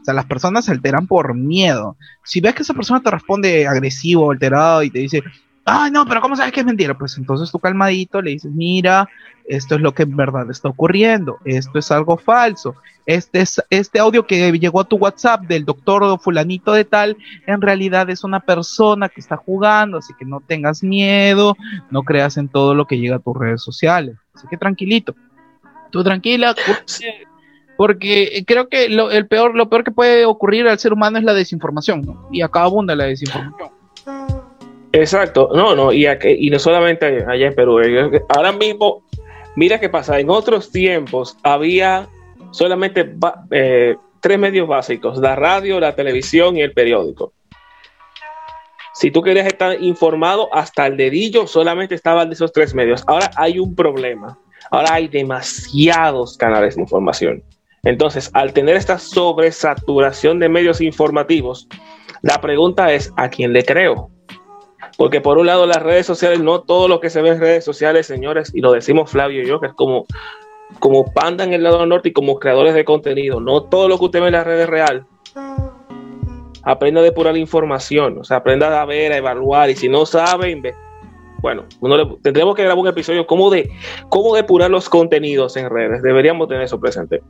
Sea, 0.07 0.15
las 0.15 0.27
personas 0.27 0.65
se 0.65 0.71
alteran 0.71 1.09
por 1.09 1.35
miedo. 1.35 1.97
Si 2.23 2.41
ves 2.41 2.55
que 2.55 2.63
esa 2.63 2.75
persona 2.75 3.03
te 3.03 3.11
responde 3.11 3.67
agresivo, 3.67 4.31
alterado 4.31 4.85
y 4.85 4.91
te 4.91 5.01
dice, 5.01 5.25
ay, 5.65 5.91
no, 5.91 6.07
pero 6.07 6.21
¿cómo 6.21 6.37
sabes 6.37 6.53
que 6.53 6.61
es 6.61 6.67
mentira? 6.67 6.97
Pues 6.97 7.19
entonces 7.19 7.51
tú 7.51 7.59
calmadito 7.59 8.23
le 8.23 8.31
dices, 8.31 8.53
mira, 8.53 9.09
esto 9.49 9.75
es 9.75 9.81
lo 9.81 9.93
que 9.93 10.05
en 10.05 10.17
verdad 10.17 10.49
está 10.49 10.69
ocurriendo, 10.69 11.39
esto 11.45 11.81
es 11.81 11.91
algo 11.91 12.17
falso, 12.17 12.77
este, 13.05 13.41
es, 13.41 13.61
este 13.69 13.99
audio 13.99 14.29
que 14.29 14.53
llegó 14.53 14.81
a 14.81 14.85
tu 14.85 14.97
WhatsApp 14.97 15.43
del 15.43 15.65
doctor 15.65 16.21
fulanito 16.21 16.73
de 16.73 16.85
tal, 16.85 17.17
en 17.49 17.61
realidad 17.61 18.09
es 18.11 18.23
una 18.23 18.39
persona 18.39 19.09
que 19.09 19.21
está 19.21 19.37
jugando, 19.37 19.99
así 19.99 20.15
que 20.17 20.25
no 20.25 20.41
tengas 20.41 20.85
miedo, 20.85 21.57
no 21.91 22.05
creas 22.05 22.37
en 22.37 22.49
todo 22.49 22.77
lo 22.77 22.87
que 22.87 22.99
llega 22.99 23.17
a 23.17 23.21
tus 23.21 23.37
redes 23.37 23.61
sociales, 23.61 24.17
así 24.35 24.47
que 24.49 24.57
tranquilito, 24.57 25.17
tú 25.91 26.05
tranquila, 26.05 26.55
porque 27.77 28.45
creo 28.47 28.69
que 28.69 28.89
lo, 28.89 29.11
el 29.11 29.27
peor, 29.27 29.55
lo 29.55 29.69
peor 29.69 29.85
que 29.85 29.91
puede 29.91 30.25
ocurrir 30.25 30.67
al 30.69 30.79
ser 30.79 30.93
humano 30.93 31.19
es 31.19 31.25
la 31.25 31.35
desinformación. 31.35 32.19
Y 32.33 32.43
acá 32.43 32.63
abunda 32.63 32.95
la 32.95 33.05
desinformación. 33.05 33.71
Exacto, 34.93 35.51
no, 35.55 35.75
no, 35.75 35.93
y, 35.93 36.07
aquí, 36.07 36.37
y 36.39 36.49
no 36.49 36.59
solamente 36.59 37.25
allá 37.29 37.49
en 37.49 37.55
Perú, 37.55 37.79
ahora 38.31 38.53
mismo, 38.53 39.03
mira 39.55 39.79
qué 39.79 39.91
pasa, 39.91 40.19
en 40.19 40.31
otros 40.31 40.71
tiempos 40.71 41.37
había 41.43 42.09
solamente 42.51 43.15
eh, 43.51 43.97
tres 44.21 44.39
medios 44.39 44.67
básicos, 44.67 45.19
la 45.19 45.37
radio, 45.37 45.81
la 45.81 45.95
televisión 45.95 46.57
y 46.57 46.63
el 46.63 46.73
periódico. 46.73 47.35
Si 48.95 49.11
tú 49.11 49.21
querías 49.21 49.47
estar 49.47 49.83
informado 49.83 50.49
hasta 50.55 50.87
el 50.87 50.97
dedillo, 50.97 51.47
solamente 51.47 51.95
estaban 51.95 52.31
de 52.31 52.35
esos 52.35 52.51
tres 52.51 52.75
medios. 52.75 53.05
Ahora 53.07 53.31
hay 53.37 53.59
un 53.59 53.75
problema, 53.75 54.39
ahora 54.71 54.95
hay 54.95 55.09
demasiados 55.09 56.39
canales 56.39 56.77
de 56.77 56.83
información. 56.83 57.43
Entonces, 57.87 58.33
al 58.35 58.53
tener 58.53 58.75
esta 58.75 58.99
sobresaturación 58.99 60.41
de 60.41 60.49
medios 60.49 60.81
informativos, 60.81 61.69
la 62.21 62.41
pregunta 62.41 62.93
es, 62.93 63.13
¿a 63.17 63.29
quién 63.29 63.53
le 63.53 63.65
creo? 63.65 64.11
Porque 64.99 65.21
por 65.21 65.39
un 65.39 65.47
lado 65.47 65.67
las 65.67 65.85
redes 65.85 66.05
sociales, 66.05 66.41
no 66.41 66.63
todo 66.63 66.89
lo 66.89 66.99
que 66.99 67.11
se 67.11 67.23
ve 67.23 67.29
en 67.29 67.39
redes 67.39 67.65
sociales, 67.65 68.09
señores, 68.09 68.51
y 68.53 68.61
lo 68.61 68.73
decimos 68.73 69.13
Flavio 69.13 69.41
y 69.41 69.47
yo, 69.47 69.61
que 69.61 69.69
es 69.69 69.73
como, 69.73 70.05
como 70.81 71.13
panda 71.13 71.45
en 71.45 71.53
el 71.53 71.63
lado 71.63 71.87
norte 71.87 72.09
y 72.09 72.13
como 72.13 72.41
creadores 72.41 72.75
de 72.75 72.85
contenido, 72.85 73.39
no 73.39 73.63
todo 73.63 73.89
lo 73.89 73.99
que 73.99 74.07
usted 74.07 74.21
ve 74.21 74.27
en 74.27 74.33
las 74.33 74.47
redes 74.47 74.65
es 74.65 74.69
real. 74.69 75.07
Aprenda 76.65 77.01
a 77.01 77.05
depurar 77.05 77.37
información, 77.37 78.19
o 78.19 78.25
sea, 78.25 78.39
aprenda 78.39 78.83
a 78.83 78.85
ver, 78.85 79.13
a 79.13 79.19
evaluar, 79.19 79.71
y 79.71 79.77
si 79.77 79.89
no 79.89 80.07
sabe, 80.07 80.61
bueno, 81.41 81.65
tendremos 82.23 82.55
que 82.55 82.63
grabar 82.63 82.83
un 82.83 82.89
episodio 82.89 83.27
como 83.27 83.51
de 83.51 83.71
cómo 84.09 84.35
depurar 84.35 84.71
los 84.71 84.89
contenidos 84.89 85.57
en 85.57 85.71
redes. 85.71 86.03
Deberíamos 86.03 86.49
tener 86.49 86.65
eso 86.65 86.81
presente. 86.81 87.23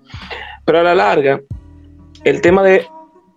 Pero 0.64 0.80
a 0.80 0.82
la 0.82 0.94
larga, 0.94 1.40
el 2.24 2.40
tema 2.40 2.62
de, 2.62 2.86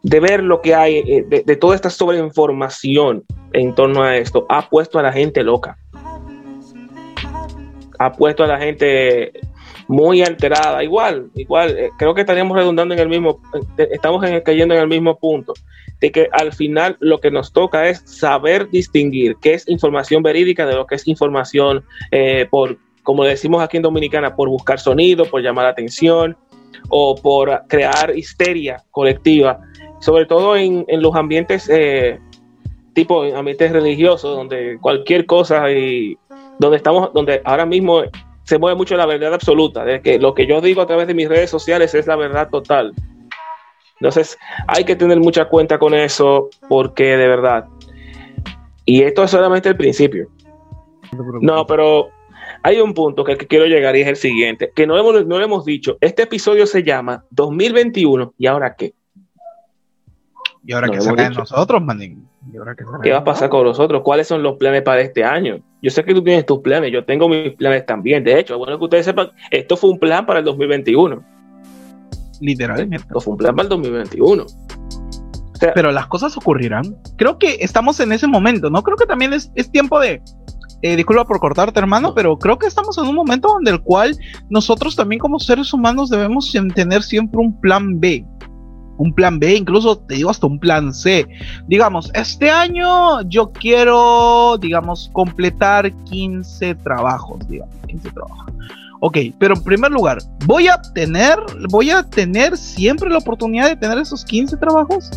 ver 0.03 0.43
lo 0.43 0.61
que 0.61 0.75
hay, 0.75 0.97
eh, 0.97 1.25
de, 1.27 1.43
de 1.43 1.55
toda 1.55 1.75
esta 1.75 1.89
sobreinformación 1.89 3.23
en 3.53 3.73
torno 3.75 4.03
a 4.03 4.17
esto, 4.17 4.45
ha 4.49 4.69
puesto 4.69 4.99
a 4.99 5.03
la 5.03 5.11
gente 5.11 5.43
loca. 5.43 5.77
Ha 7.97 8.11
puesto 8.13 8.43
a 8.43 8.47
la 8.47 8.59
gente 8.59 9.33
muy 9.89 10.21
alterada. 10.21 10.83
Igual, 10.83 11.31
igual, 11.33 11.75
eh, 11.75 11.89
creo 11.97 12.13
que 12.13 12.21
estaríamos 12.21 12.55
redundando 12.55 12.93
en 12.93 12.99
el 12.99 13.09
mismo, 13.09 13.41
eh, 13.75 13.89
estamos 13.91 14.23
cayendo 14.45 14.75
en 14.75 14.81
el 14.81 14.87
mismo 14.87 15.17
punto, 15.17 15.53
de 15.99 16.11
que 16.11 16.29
al 16.31 16.53
final 16.53 16.95
lo 16.99 17.19
que 17.19 17.31
nos 17.31 17.51
toca 17.51 17.89
es 17.89 18.03
saber 18.05 18.69
distinguir 18.69 19.35
qué 19.41 19.55
es 19.55 19.67
información 19.67 20.21
verídica 20.21 20.67
de 20.67 20.75
lo 20.75 20.85
que 20.85 20.93
es 20.93 21.07
información 21.07 21.83
eh, 22.11 22.45
por, 22.51 22.77
como 23.01 23.23
decimos 23.23 23.63
aquí 23.63 23.77
en 23.77 23.83
Dominicana, 23.83 24.35
por 24.35 24.47
buscar 24.47 24.79
sonido, 24.79 25.25
por 25.25 25.41
llamar 25.41 25.65
la 25.65 25.71
atención 25.71 26.37
o 26.89 27.15
por 27.15 27.63
crear 27.67 28.15
histeria 28.15 28.83
colectiva, 28.91 29.59
sobre 30.01 30.27
todo 30.27 30.55
en, 30.55 30.85
en 30.87 31.01
los 31.01 31.15
ambientes 31.15 31.67
tipo 32.93 33.23
ambientes 33.23 33.71
religiosos, 33.71 34.35
donde 34.35 34.77
cualquier 34.79 35.25
cosa 35.25 35.71
y 35.71 36.15
donde 36.59 36.77
estamos, 36.77 37.11
donde 37.13 37.41
ahora 37.43 37.65
mismo 37.65 38.03
se 38.49 38.57
mueve 38.57 38.75
mucho 38.75 38.97
la 38.97 39.05
verdad 39.05 39.31
absoluta, 39.31 39.85
de 39.85 40.01
que 40.01 40.17
lo 40.17 40.33
que 40.33 40.47
yo 40.47 40.59
digo 40.59 40.81
a 40.81 40.87
través 40.87 41.05
de 41.05 41.13
mis 41.13 41.29
redes 41.29 41.51
sociales 41.51 41.93
es 41.93 42.07
la 42.07 42.15
verdad 42.15 42.49
total. 42.49 42.95
Entonces, 43.99 44.39
hay 44.65 44.85
que 44.85 44.95
tener 44.95 45.19
mucha 45.19 45.45
cuenta 45.45 45.77
con 45.77 45.93
eso, 45.93 46.49
porque 46.67 47.15
de 47.15 47.27
verdad. 47.27 47.65
Y 48.85 49.03
esto 49.03 49.23
es 49.23 49.29
solamente 49.29 49.69
el 49.69 49.77
principio. 49.77 50.29
No, 51.41 51.67
pero 51.67 52.09
hay 52.63 52.81
un 52.81 52.95
punto 52.95 53.23
que, 53.23 53.37
quiero 53.37 53.67
llegar 53.67 53.95
y 53.95 54.01
es 54.01 54.07
el 54.07 54.15
siguiente, 54.15 54.71
que 54.75 54.87
no 54.87 54.97
hemos, 54.97 55.27
no 55.27 55.39
hemos 55.39 55.63
dicho. 55.63 55.99
Este 56.01 56.23
episodio 56.23 56.65
se 56.65 56.81
llama 56.81 57.25
2021, 57.29 58.33
¿y 58.35 58.47
ahora 58.47 58.73
qué? 58.75 58.95
¿Y 60.65 60.73
ahora 60.73 60.89
qué 60.89 61.01
será 61.01 61.29
de 61.29 61.35
nosotros, 61.35 61.83
manín? 61.83 62.27
Qué, 63.03 63.11
va 63.11 63.17
a 63.19 63.23
pasar 63.23 63.49
con 63.49 63.63
nosotros? 63.63 64.01
¿Cuáles 64.03 64.27
son 64.27 64.43
los 64.43 64.57
planes 64.57 64.81
para 64.81 65.01
este 65.01 65.23
año? 65.23 65.59
Yo 65.81 65.91
sé 65.91 66.03
que 66.03 66.13
tú 66.13 66.23
tienes 66.23 66.45
tus 66.45 66.59
planes, 66.59 66.91
yo 66.91 67.05
tengo 67.05 67.29
mis 67.29 67.53
planes 67.53 67.85
también. 67.85 68.23
De 68.23 68.39
hecho, 68.39 68.53
es 68.53 68.57
bueno 68.57 68.77
que 68.77 68.85
ustedes 68.85 69.05
sepan, 69.05 69.29
esto 69.51 69.77
fue 69.77 69.91
un 69.91 69.99
plan 69.99 70.25
para 70.25 70.39
el 70.39 70.45
2021. 70.45 71.23
Literalmente. 72.41 72.97
Esto 72.97 73.19
fue 73.19 73.31
un 73.31 73.37
plan 73.37 73.55
para 73.55 73.63
el 73.63 73.69
2021. 73.69 74.45
pero 75.73 75.91
las 75.91 76.07
cosas 76.07 76.35
ocurrirán. 76.37 76.83
Creo 77.17 77.37
que 77.37 77.57
estamos 77.59 77.99
en 77.99 78.11
ese 78.11 78.27
momento, 78.27 78.69
¿no? 78.69 78.81
Creo 78.83 78.97
que 78.97 79.05
también 79.05 79.33
es, 79.33 79.51
tiempo 79.71 79.99
de, 79.99 80.21
eh, 80.81 80.95
disculpa 80.95 81.25
por 81.25 81.39
cortarte, 81.39 81.79
hermano, 81.79 82.13
pero 82.13 82.37
creo 82.37 82.57
que 82.57 82.67
estamos 82.67 82.97
en 82.97 83.05
un 83.05 83.15
momento 83.15 83.49
donde 83.49 83.71
el 83.71 83.81
cual 83.81 84.17
nosotros 84.49 84.95
también 84.95 85.19
como 85.19 85.39
seres 85.39 85.73
humanos 85.73 86.09
debemos 86.09 86.53
tener 86.73 87.03
siempre 87.03 87.39
un 87.39 87.59
plan 87.59 87.99
B 87.99 88.25
un 88.99 89.13
plan 89.13 89.39
B, 89.39 89.55
incluso 89.55 89.97
te 89.97 90.15
digo 90.15 90.29
hasta 90.29 90.45
un 90.45 90.59
plan 90.59 90.93
C. 90.93 91.25
Digamos, 91.67 92.11
este 92.13 92.51
año 92.51 93.21
yo 93.23 93.51
quiero, 93.51 94.57
digamos, 94.59 95.09
completar 95.13 95.91
15 96.03 96.75
trabajos, 96.75 97.47
digamos, 97.47 97.73
15 97.87 98.11
trabajos. 98.11 98.53
Ok, 98.99 99.17
pero 99.39 99.55
en 99.55 99.63
primer 99.63 99.91
lugar, 99.91 100.19
¿voy 100.45 100.67
a 100.67 100.81
tener, 100.93 101.39
voy 101.69 101.89
a 101.89 102.03
tener 102.03 102.57
siempre 102.57 103.09
la 103.09 103.19
oportunidad 103.19 103.69
de 103.69 103.77
tener 103.77 103.97
esos 103.97 104.25
15 104.25 104.57
trabajos? 104.57 105.09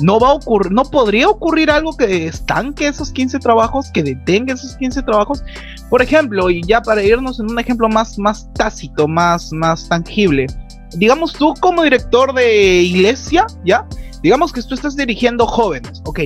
No 0.00 0.20
va 0.20 0.28
a 0.28 0.34
ocurrir, 0.34 0.70
no 0.70 0.84
podría 0.84 1.28
ocurrir 1.28 1.72
algo 1.72 1.96
que 1.96 2.28
estanque 2.28 2.86
esos 2.86 3.10
15 3.10 3.40
trabajos, 3.40 3.90
que 3.90 4.04
detenga 4.04 4.54
esos 4.54 4.76
15 4.76 5.02
trabajos. 5.02 5.42
Por 5.90 6.00
ejemplo, 6.00 6.48
y 6.50 6.62
ya 6.62 6.80
para 6.80 7.02
irnos 7.02 7.40
en 7.40 7.50
un 7.50 7.58
ejemplo 7.58 7.88
más, 7.88 8.16
más 8.16 8.48
tácito, 8.52 9.08
más, 9.08 9.52
más 9.52 9.88
tangible, 9.88 10.46
digamos 10.96 11.32
tú 11.32 11.54
como 11.60 11.82
director 11.82 12.32
de 12.34 12.82
iglesia, 12.82 13.46
¿ya? 13.64 13.86
Digamos 14.22 14.52
que 14.52 14.62
tú 14.62 14.74
estás 14.74 14.96
dirigiendo 14.96 15.46
jóvenes, 15.46 16.02
ok. 16.04 16.20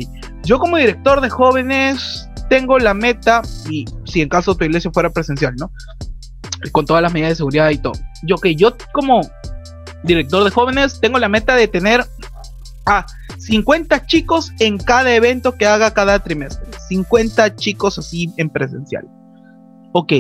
Yo 0.45 0.59
como 0.59 0.77
director 0.77 1.21
de 1.21 1.29
jóvenes 1.29 2.29
tengo 2.49 2.79
la 2.79 2.95
meta, 2.95 3.43
y 3.71 3.85
si 4.05 4.23
en 4.23 4.29
caso 4.29 4.55
tu 4.55 4.65
iglesia 4.65 4.91
fuera 4.93 5.11
presencial, 5.11 5.55
¿no? 5.57 5.71
Con 6.73 6.87
todas 6.87 7.03
las 7.03 7.13
medidas 7.13 7.33
de 7.33 7.37
seguridad 7.37 7.71
y 7.71 7.79
todo. 7.79 7.95
Yo, 8.25 8.37
ok, 8.37 8.47
yo 8.57 8.75
como 8.93 9.21
director 10.05 10.45
de 10.45 10.51
jóvenes 10.51 11.01
tengo 11.01 11.19
la 11.19 11.29
meta 11.29 11.55
de 11.55 11.69
tener 11.69 12.05
a 12.87 13.07
50 13.39 14.07
chicos 14.07 14.53
en 14.59 14.79
cada 14.79 15.15
evento 15.15 15.57
que 15.57 15.67
haga 15.67 15.93
cada 15.93 16.19
trimestre. 16.19 16.67
50 16.89 17.57
chicos 17.57 17.99
así 17.99 18.33
en 18.37 18.51
presencial. 18.51 19.07
Ok, 19.93 20.13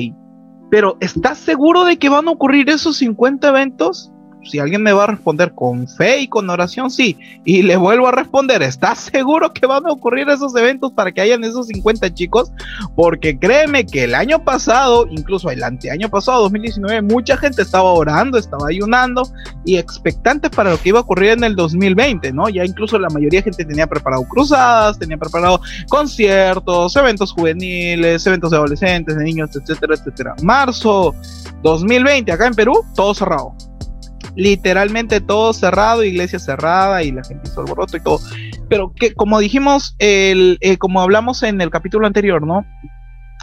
pero 0.71 0.97
¿estás 1.01 1.39
seguro 1.39 1.85
de 1.85 1.99
que 1.99 2.09
van 2.09 2.29
a 2.29 2.33
ocurrir 2.33 2.69
esos 2.71 2.97
50 2.99 3.49
eventos? 3.49 4.12
Si 4.45 4.59
alguien 4.59 4.83
me 4.83 4.93
va 4.93 5.05
a 5.05 5.09
responder 5.09 5.53
con 5.53 5.89
fe 5.89 6.21
y 6.21 6.29
con 6.29 6.49
oración, 6.51 6.91
sí. 6.91 7.17
Y 7.45 7.63
le 7.63 7.77
vuelvo 7.77 8.09
a 8.09 8.13
responder, 8.13 8.63
¿estás 8.63 8.99
seguro 9.13 9.53
que 9.53 9.67
van 9.67 9.87
a 9.87 9.91
ocurrir 9.93 10.29
esos 10.29 10.55
eventos 10.57 10.93
para 10.93 11.13
que 11.13 11.21
hayan 11.21 11.45
esos 11.45 11.67
50 11.69 12.13
chicos? 12.15 12.51
Porque 12.95 13.39
créeme 13.39 13.87
que 13.87 14.05
el 14.05 14.15
año 14.15 14.43
pasado, 14.45 15.07
incluso 15.11 15.51
el 15.51 15.63
anteaño 15.63 16.09
pasado, 16.09 16.43
2019, 16.43 17.03
mucha 17.03 17.37
gente 17.37 17.63
estaba 17.63 17.93
orando, 17.93 18.39
estaba 18.39 18.69
ayunando 18.69 19.29
y 19.65 19.77
expectantes 19.77 20.51
para 20.51 20.71
lo 20.71 20.79
que 20.79 20.91
iba 20.91 20.99
a 20.99 21.03
ocurrir 21.03 21.31
en 21.31 21.45
el 21.45 21.57
2020, 21.57 22.33
¿no? 22.33 22.49
Ya 22.49 22.65
incluso 22.65 22.99
la 22.99 23.09
mayoría 23.09 23.41
de 23.41 23.45
gente 23.45 23.65
tenía 23.65 23.87
preparado 23.87 24.25
cruzadas, 24.25 24.99
tenía 24.99 25.17
preparado 25.17 25.61
conciertos, 25.89 26.97
eventos 26.97 27.33
juveniles, 27.33 28.27
eventos 28.27 28.51
de 28.51 28.57
adolescentes, 28.57 29.17
de 29.17 29.25
niños, 29.25 29.51
etcétera, 29.55 29.95
etcétera. 29.95 30.35
Marzo 30.43 31.15
2020, 31.63 32.33
acá 32.33 32.47
en 32.47 32.55
Perú, 32.55 32.85
todo 32.95 33.15
cerrado 33.15 33.55
literalmente 34.37 35.21
todo 35.21 35.53
cerrado, 35.53 36.05
iglesia 36.05 36.39
cerrada 36.39 37.03
y 37.03 37.13
la 37.13 37.25
gente 37.25 37.49
hizo 37.49 37.61
alboroto 37.61 37.97
y 37.97 38.01
todo. 38.01 38.21
Pero 38.69 38.93
que 38.95 39.15
como 39.15 39.39
dijimos, 39.39 39.95
el, 39.99 40.59
eh, 40.61 40.79
como 40.79 41.01
hablamos 41.01 41.43
en 41.43 41.61
el 41.61 41.71
capítulo 41.71 42.07
anterior, 42.07 42.47
¿no? 42.47 42.65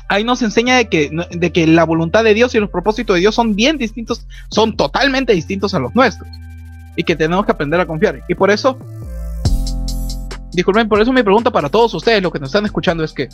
Ahí 0.08 0.24
nos 0.24 0.42
enseña 0.42 0.78
de 0.78 0.90
que, 0.90 1.12
de 1.32 1.52
que 1.52 1.68
la 1.68 1.84
voluntad 1.84 2.24
de 2.24 2.34
Dios 2.34 2.56
y 2.56 2.60
los 2.60 2.72
propósitos 2.72 3.16
de 3.16 3.20
Dios 3.20 3.36
son 3.36 3.56
bien 3.56 3.78
distintos, 3.78 4.26
son 4.50 4.76
totalmente 4.76 5.34
distintos 5.34 5.76
a 5.76 5.80
los 5.80 5.94
nuestros. 5.94 6.28
Y 6.96 7.04
que 7.04 7.16
tenemos 7.16 7.46
que 7.46 7.52
aprender 7.52 7.80
a 7.80 7.86
confiar. 7.86 8.24
Y 8.28 8.34
por 8.34 8.50
eso, 8.50 8.80
disculpen, 10.52 10.90
por 10.90 11.00
eso 11.00 11.14
mi 11.14 11.22
pregunta 11.22 11.52
para 11.52 11.70
todos 11.70 11.94
ustedes, 11.94 12.24
los 12.24 12.32
que 12.32 12.40
nos 12.40 12.50
están 12.50 12.66
escuchando, 12.66 13.04
es 13.04 13.14
que 13.14 13.30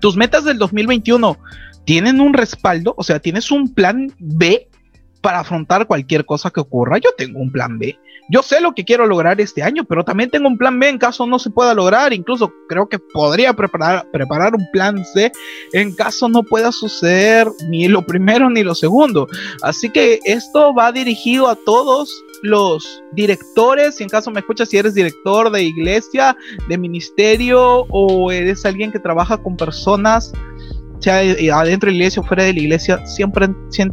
tus 0.00 0.16
metas 0.16 0.44
del 0.44 0.58
2021 0.58 1.38
tienen 1.84 2.20
un 2.20 2.34
respaldo, 2.34 2.94
o 2.98 3.04
sea, 3.04 3.20
tienes 3.20 3.52
un 3.52 3.72
plan 3.72 4.12
B 4.18 4.68
para 5.24 5.40
afrontar 5.40 5.86
cualquier 5.86 6.26
cosa 6.26 6.50
que 6.50 6.60
ocurra. 6.60 6.98
Yo 6.98 7.08
tengo 7.16 7.40
un 7.40 7.50
plan 7.50 7.78
B. 7.78 7.98
Yo 8.28 8.42
sé 8.42 8.60
lo 8.60 8.74
que 8.74 8.84
quiero 8.84 9.06
lograr 9.06 9.40
este 9.40 9.62
año, 9.62 9.84
pero 9.84 10.04
también 10.04 10.28
tengo 10.28 10.48
un 10.48 10.58
plan 10.58 10.78
B 10.78 10.86
en 10.86 10.98
caso 10.98 11.26
no 11.26 11.38
se 11.38 11.48
pueda 11.48 11.72
lograr. 11.72 12.12
Incluso 12.12 12.52
creo 12.68 12.90
que 12.90 12.98
podría 12.98 13.54
preparar, 13.54 14.06
preparar 14.12 14.54
un 14.54 14.66
plan 14.70 15.02
C 15.02 15.32
en 15.72 15.94
caso 15.94 16.28
no 16.28 16.42
pueda 16.42 16.72
suceder 16.72 17.48
ni 17.70 17.88
lo 17.88 18.04
primero 18.04 18.50
ni 18.50 18.62
lo 18.62 18.74
segundo. 18.74 19.26
Así 19.62 19.88
que 19.88 20.20
esto 20.24 20.74
va 20.74 20.92
dirigido 20.92 21.48
a 21.48 21.56
todos 21.56 22.10
los 22.42 23.02
directores, 23.12 23.96
si 23.96 24.02
en 24.02 24.10
caso 24.10 24.30
me 24.30 24.40
escuchas, 24.40 24.68
si 24.68 24.76
eres 24.76 24.92
director 24.92 25.50
de 25.50 25.62
iglesia, 25.62 26.36
de 26.68 26.76
ministerio 26.76 27.86
o 27.88 28.30
eres 28.30 28.66
alguien 28.66 28.92
que 28.92 28.98
trabaja 28.98 29.38
con 29.38 29.56
personas 29.56 30.34
sea 31.04 31.18
adentro 31.58 31.88
de 31.88 31.92
la 31.92 31.96
iglesia 31.96 32.22
o 32.22 32.24
fuera 32.24 32.44
de 32.44 32.54
la 32.54 32.60
iglesia, 32.60 33.06
siempre, 33.06 33.48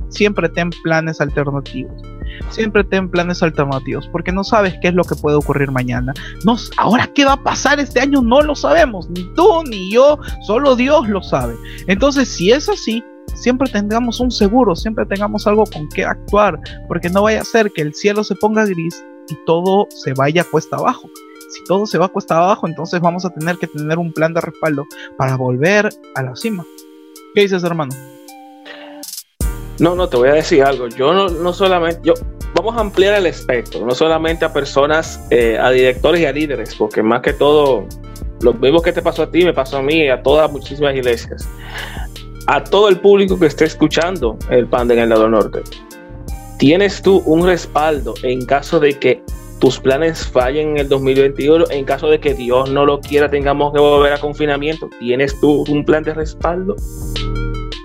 siempre 0.09 0.49
ten 0.49 0.69
planes 0.83 1.19
alternativos. 1.19 2.01
Siempre 2.49 2.83
ten 2.83 3.09
planes 3.09 3.43
alternativos, 3.43 4.07
porque 4.11 4.31
no 4.31 4.43
sabes 4.43 4.73
qué 4.81 4.89
es 4.89 4.93
lo 4.93 5.03
que 5.03 5.15
puede 5.15 5.37
ocurrir 5.37 5.71
mañana. 5.71 6.13
No, 6.45 6.57
ahora 6.77 7.07
qué 7.13 7.25
va 7.25 7.33
a 7.33 7.43
pasar 7.43 7.79
este 7.79 7.99
año 7.99 8.21
no 8.21 8.41
lo 8.41 8.55
sabemos, 8.55 9.09
ni 9.09 9.23
tú 9.35 9.63
ni 9.69 9.93
yo, 9.93 10.17
solo 10.45 10.75
Dios 10.75 11.07
lo 11.07 11.21
sabe. 11.21 11.55
Entonces, 11.87 12.27
si 12.29 12.51
es 12.51 12.67
así, 12.69 13.03
siempre 13.35 13.69
tengamos 13.69 14.19
un 14.19 14.31
seguro, 14.31 14.75
siempre 14.75 15.05
tengamos 15.05 15.45
algo 15.47 15.65
con 15.65 15.87
qué 15.89 16.05
actuar, 16.05 16.59
porque 16.87 17.09
no 17.09 17.23
vaya 17.23 17.41
a 17.41 17.45
ser 17.45 17.71
que 17.71 17.81
el 17.81 17.93
cielo 17.93 18.23
se 18.23 18.35
ponga 18.35 18.65
gris 18.65 19.03
y 19.29 19.35
todo 19.45 19.87
se 19.89 20.13
vaya 20.13 20.43
cuesta 20.43 20.77
abajo. 20.77 21.09
Si 21.49 21.63
todo 21.65 21.85
se 21.85 21.97
va 21.97 22.07
cuesta 22.07 22.37
abajo, 22.37 22.67
entonces 22.67 23.01
vamos 23.01 23.25
a 23.25 23.29
tener 23.29 23.57
que 23.57 23.67
tener 23.67 23.99
un 23.99 24.13
plan 24.13 24.33
de 24.33 24.39
respaldo 24.39 24.85
para 25.17 25.35
volver 25.35 25.89
a 26.15 26.23
la 26.23 26.35
cima. 26.35 26.65
¿Qué 27.33 27.41
dices, 27.41 27.63
hermano? 27.63 27.95
No, 29.79 29.95
no, 29.95 30.09
te 30.09 30.17
voy 30.17 30.29
a 30.29 30.33
decir 30.33 30.63
algo. 30.63 30.87
Yo 30.89 31.13
no, 31.13 31.29
no 31.29 31.53
solamente, 31.53 32.01
yo, 32.03 32.13
vamos 32.55 32.75
a 32.75 32.81
ampliar 32.81 33.15
el 33.15 33.25
espectro, 33.25 33.85
no 33.85 33.95
solamente 33.95 34.43
a 34.43 34.51
personas, 34.51 35.25
eh, 35.29 35.57
a 35.57 35.69
directores 35.71 36.21
y 36.21 36.25
a 36.25 36.33
líderes, 36.33 36.75
porque 36.75 37.01
más 37.01 37.21
que 37.21 37.33
todo, 37.33 37.87
lo 38.41 38.53
mismo 38.53 38.81
que 38.81 38.91
te 38.91 39.01
pasó 39.01 39.23
a 39.23 39.31
ti, 39.31 39.45
me 39.45 39.53
pasó 39.53 39.77
a 39.77 39.81
mí 39.81 40.03
y 40.03 40.09
a 40.09 40.21
todas 40.21 40.51
muchísimas 40.51 40.93
iglesias. 40.93 41.47
A 42.47 42.63
todo 42.63 42.89
el 42.89 42.99
público 42.99 43.39
que 43.39 43.45
esté 43.45 43.65
escuchando 43.65 44.37
el 44.49 44.67
pan 44.67 44.91
en 44.91 44.99
el 44.99 45.09
lado 45.09 45.29
norte. 45.29 45.61
Tienes 46.59 47.01
tú 47.01 47.23
un 47.25 47.45
respaldo 47.45 48.13
en 48.23 48.45
caso 48.45 48.79
de 48.79 48.99
que 48.99 49.20
tus 49.61 49.79
planes 49.79 50.25
fallen 50.25 50.71
en 50.71 50.77
el 50.79 50.89
2021, 50.89 51.65
en 51.69 51.85
caso 51.85 52.07
de 52.09 52.19
que 52.19 52.33
Dios 52.33 52.71
no 52.71 52.83
lo 52.83 52.99
quiera, 52.99 53.29
tengamos 53.29 53.71
que 53.71 53.79
volver 53.79 54.11
a 54.11 54.17
confinamiento, 54.17 54.89
¿tienes 54.99 55.39
tú 55.39 55.63
un 55.69 55.85
plan 55.85 56.03
de 56.03 56.15
respaldo? 56.15 56.75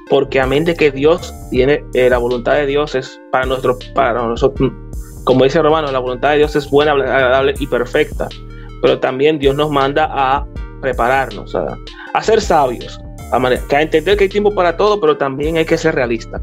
Porque 0.08 0.40
a 0.40 0.46
mente 0.46 0.74
que 0.74 0.90
Dios 0.90 1.34
tiene, 1.50 1.84
eh, 1.92 2.08
la 2.08 2.16
voluntad 2.16 2.54
de 2.54 2.64
Dios 2.64 2.94
es 2.94 3.20
para, 3.30 3.44
nuestro, 3.44 3.76
para 3.94 4.14
nosotros, 4.14 4.72
como 5.24 5.44
dice 5.44 5.60
Romano, 5.60 5.92
la 5.92 5.98
voluntad 5.98 6.30
de 6.30 6.38
Dios 6.38 6.56
es 6.56 6.70
buena, 6.70 6.92
agradable 6.92 7.52
y 7.60 7.66
perfecta, 7.66 8.26
pero 8.80 8.98
también 8.98 9.38
Dios 9.38 9.54
nos 9.54 9.70
manda 9.70 10.08
a 10.10 10.46
prepararnos, 10.80 11.54
a, 11.54 12.22
ser 12.22 12.40
sabios, 12.40 12.98
a 13.32 13.82
entender 13.82 14.16
que 14.16 14.24
hay 14.24 14.30
tiempo 14.30 14.54
para 14.54 14.78
todo, 14.78 14.98
pero 14.98 15.18
también 15.18 15.58
hay 15.58 15.66
que 15.66 15.76
ser 15.76 15.94
realistas. 15.94 16.40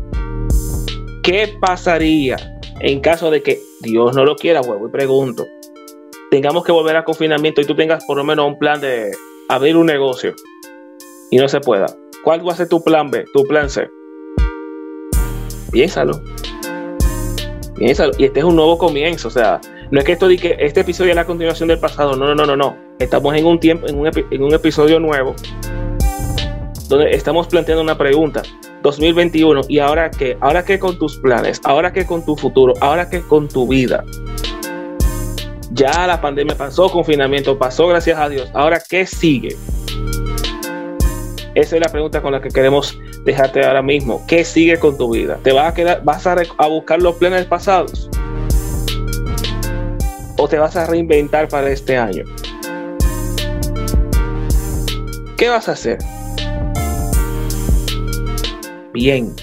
¿Qué 1.23 1.55
pasaría 1.59 2.37
en 2.81 2.99
caso 2.99 3.31
de 3.31 3.41
que 3.41 3.72
Dios 3.83 4.15
no 4.15 4.25
lo 4.25 4.35
quiera, 4.35 4.61
huevo, 4.61 4.87
y 4.87 4.91
pregunto, 4.91 5.45
tengamos 6.31 6.63
que 6.63 6.71
volver 6.71 6.95
a 6.95 7.03
confinamiento 7.03 7.61
y 7.61 7.65
tú 7.65 7.75
tengas 7.75 8.03
por 8.05 8.17
lo 8.17 8.23
menos 8.23 8.47
un 8.47 8.57
plan 8.57 8.81
de 8.81 9.11
abrir 9.49 9.77
un 9.77 9.85
negocio 9.85 10.33
y 11.29 11.37
no 11.37 11.47
se 11.47 11.59
pueda? 11.59 11.85
¿Cuál 12.23 12.47
va 12.47 12.53
a 12.53 12.55
ser 12.55 12.69
tu 12.69 12.83
plan 12.83 13.11
B, 13.11 13.25
tu 13.33 13.43
plan 13.43 13.69
C? 13.69 13.89
Piénsalo. 15.71 16.21
Piénsalo. 17.75 18.13
Y 18.17 18.25
este 18.25 18.39
es 18.39 18.45
un 18.45 18.55
nuevo 18.55 18.77
comienzo, 18.77 19.27
o 19.27 19.31
sea, 19.31 19.59
no 19.91 19.99
es 19.99 20.05
que 20.05 20.13
esto 20.13 20.27
que 20.27 20.55
este 20.59 20.79
episodio 20.79 21.11
es 21.11 21.15
la 21.15 21.25
continuación 21.25 21.69
del 21.69 21.79
pasado, 21.79 22.15
no, 22.15 22.25
no, 22.25 22.35
no, 22.35 22.45
no, 22.45 22.55
no. 22.55 22.77
Estamos 22.99 23.35
en 23.35 23.45
un 23.45 23.59
tiempo, 23.59 23.87
en 23.87 23.99
un, 23.99 24.07
en 24.07 24.43
un 24.43 24.53
episodio 24.53 24.99
nuevo 24.99 25.35
donde 26.87 27.11
estamos 27.11 27.47
planteando 27.47 27.83
una 27.83 27.97
pregunta. 27.97 28.41
2021, 28.83 29.61
¿y 29.69 29.79
ahora 29.79 30.11
qué? 30.11 30.37
¿Ahora 30.41 30.63
qué 30.63 30.77
con 30.77 30.99
tus 30.99 31.17
planes? 31.17 31.59
¿Ahora 31.63 31.91
qué 31.91 32.05
con 32.05 32.23
tu 32.23 32.35
futuro? 32.35 32.73
¿Ahora 32.81 33.09
qué 33.09 33.21
con 33.21 33.47
tu 33.47 33.67
vida? 33.67 34.03
Ya 35.71 36.05
la 36.05 36.21
pandemia 36.21 36.55
pasó, 36.55 36.89
confinamiento 36.89 37.57
pasó, 37.57 37.87
gracias 37.87 38.19
a 38.19 38.29
Dios. 38.29 38.51
Ahora, 38.53 38.79
¿qué 38.87 39.07
sigue? 39.07 39.57
Esa 41.55 41.75
es 41.75 41.81
la 41.81 41.89
pregunta 41.89 42.21
con 42.21 42.33
la 42.33 42.41
que 42.41 42.49
queremos 42.49 42.99
dejarte 43.23 43.65
ahora 43.65 43.81
mismo. 43.81 44.23
¿Qué 44.27 44.43
sigue 44.43 44.77
con 44.77 44.97
tu 44.97 45.11
vida? 45.11 45.39
¿Te 45.41 45.51
vas 45.51 45.71
a 45.71 45.73
quedar, 45.73 46.03
vas 46.03 46.27
a, 46.27 46.35
a 46.57 46.67
buscar 46.67 47.01
los 47.01 47.15
planes 47.15 47.45
pasados? 47.45 48.09
¿O 50.37 50.47
te 50.47 50.57
vas 50.57 50.75
a 50.75 50.85
reinventar 50.85 51.47
para 51.47 51.71
este 51.71 51.97
año? 51.97 52.25
¿Qué 55.37 55.49
vas 55.49 55.69
a 55.69 55.71
hacer? 55.71 55.97
Bien. 58.93 59.33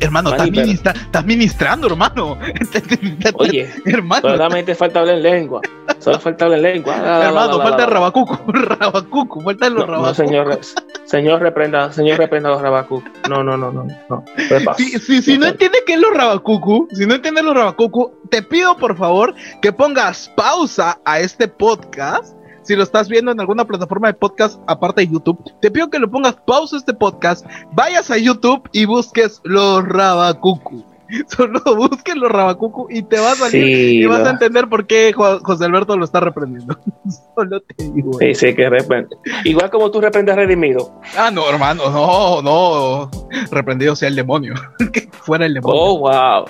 hermano, 0.00 0.30
estás, 0.30 1.24
ministrando, 1.24 1.88
hermano. 1.88 2.38
Oye, 3.34 3.68
hermano. 3.86 4.28
solamente 4.28 4.74
falta 4.74 5.00
hablar 5.00 5.16
en 5.16 5.22
lengua. 5.22 5.60
Solo 5.98 6.20
falta 6.20 6.44
hablar 6.44 6.58
en 6.58 6.74
lengua. 6.74 7.24
hermano, 7.26 7.58
falta 7.60 7.84
el 7.84 7.90
rabacuco. 7.90 8.40
Rabacuco, 8.52 9.40
falta 9.40 9.70
los 9.70 9.86
no, 9.88 10.02
no, 10.02 10.14
señor, 10.14 10.60
señor 11.04 11.40
reprenda, 11.40 11.92
señor 11.92 12.18
reprenda 12.18 12.50
los 12.50 12.62
rabacucu. 12.62 13.08
No, 13.28 13.42
no, 13.42 13.56
no, 13.56 13.72
no. 13.72 13.86
no. 14.08 14.24
Si, 14.76 14.98
si, 14.98 15.22
si 15.22 15.38
no 15.38 15.46
entiendes 15.46 15.82
qué 15.86 15.94
es 15.94 16.00
los 16.00 16.14
rabacucu, 16.14 16.88
si 16.92 17.06
no 17.06 17.14
entiendes 17.14 17.44
los 17.44 17.54
rabacucu, 17.54 18.12
te 18.30 18.42
pido 18.42 18.76
por 18.76 18.96
favor 18.96 19.34
que 19.62 19.72
pongas 19.72 20.30
pausa 20.36 21.00
a 21.04 21.20
este 21.20 21.48
podcast 21.48 22.33
si 22.64 22.74
lo 22.74 22.82
estás 22.82 23.08
viendo 23.08 23.30
en 23.30 23.40
alguna 23.40 23.64
plataforma 23.64 24.08
de 24.08 24.14
podcast 24.14 24.60
aparte 24.66 25.02
de 25.02 25.08
YouTube, 25.08 25.38
te 25.60 25.70
pido 25.70 25.90
que 25.90 25.98
lo 25.98 26.10
pongas 26.10 26.36
pausa 26.46 26.76
este 26.76 26.94
podcast, 26.94 27.46
vayas 27.72 28.10
a 28.10 28.18
YouTube 28.18 28.68
y 28.72 28.86
busques 28.86 29.40
los 29.44 29.86
Rabacucu. 29.86 30.84
Solo 31.28 31.60
busques 31.76 32.16
los 32.16 32.30
Rabacucu 32.30 32.88
y 32.90 33.02
te 33.02 33.18
vas 33.20 33.40
a 33.40 33.50
salir 33.50 34.02
y 34.02 34.06
vas 34.06 34.26
a 34.26 34.30
entender 34.30 34.68
por 34.68 34.86
qué 34.86 35.12
José 35.12 35.64
Alberto 35.64 35.96
lo 35.96 36.04
está 36.04 36.20
reprendiendo. 36.20 36.78
Solo 37.34 37.60
te 37.60 37.90
digo. 37.92 38.18
Sí, 38.18 38.34
sí, 38.34 38.54
que 38.54 38.68
reprende. 38.68 39.16
Igual 39.44 39.70
como 39.70 39.90
tú 39.90 40.00
reprendes 40.00 40.34
Redimido. 40.34 41.00
Ah, 41.16 41.30
no, 41.30 41.48
hermano, 41.48 41.90
no, 41.90 42.42
no. 42.42 43.10
Reprendido 43.50 43.94
sea 43.94 44.08
el 44.08 44.16
demonio. 44.16 44.54
que 44.92 45.08
fuera 45.12 45.46
el 45.46 45.54
demonio. 45.54 45.80
Oh, 45.80 45.98
wow. 45.98 46.46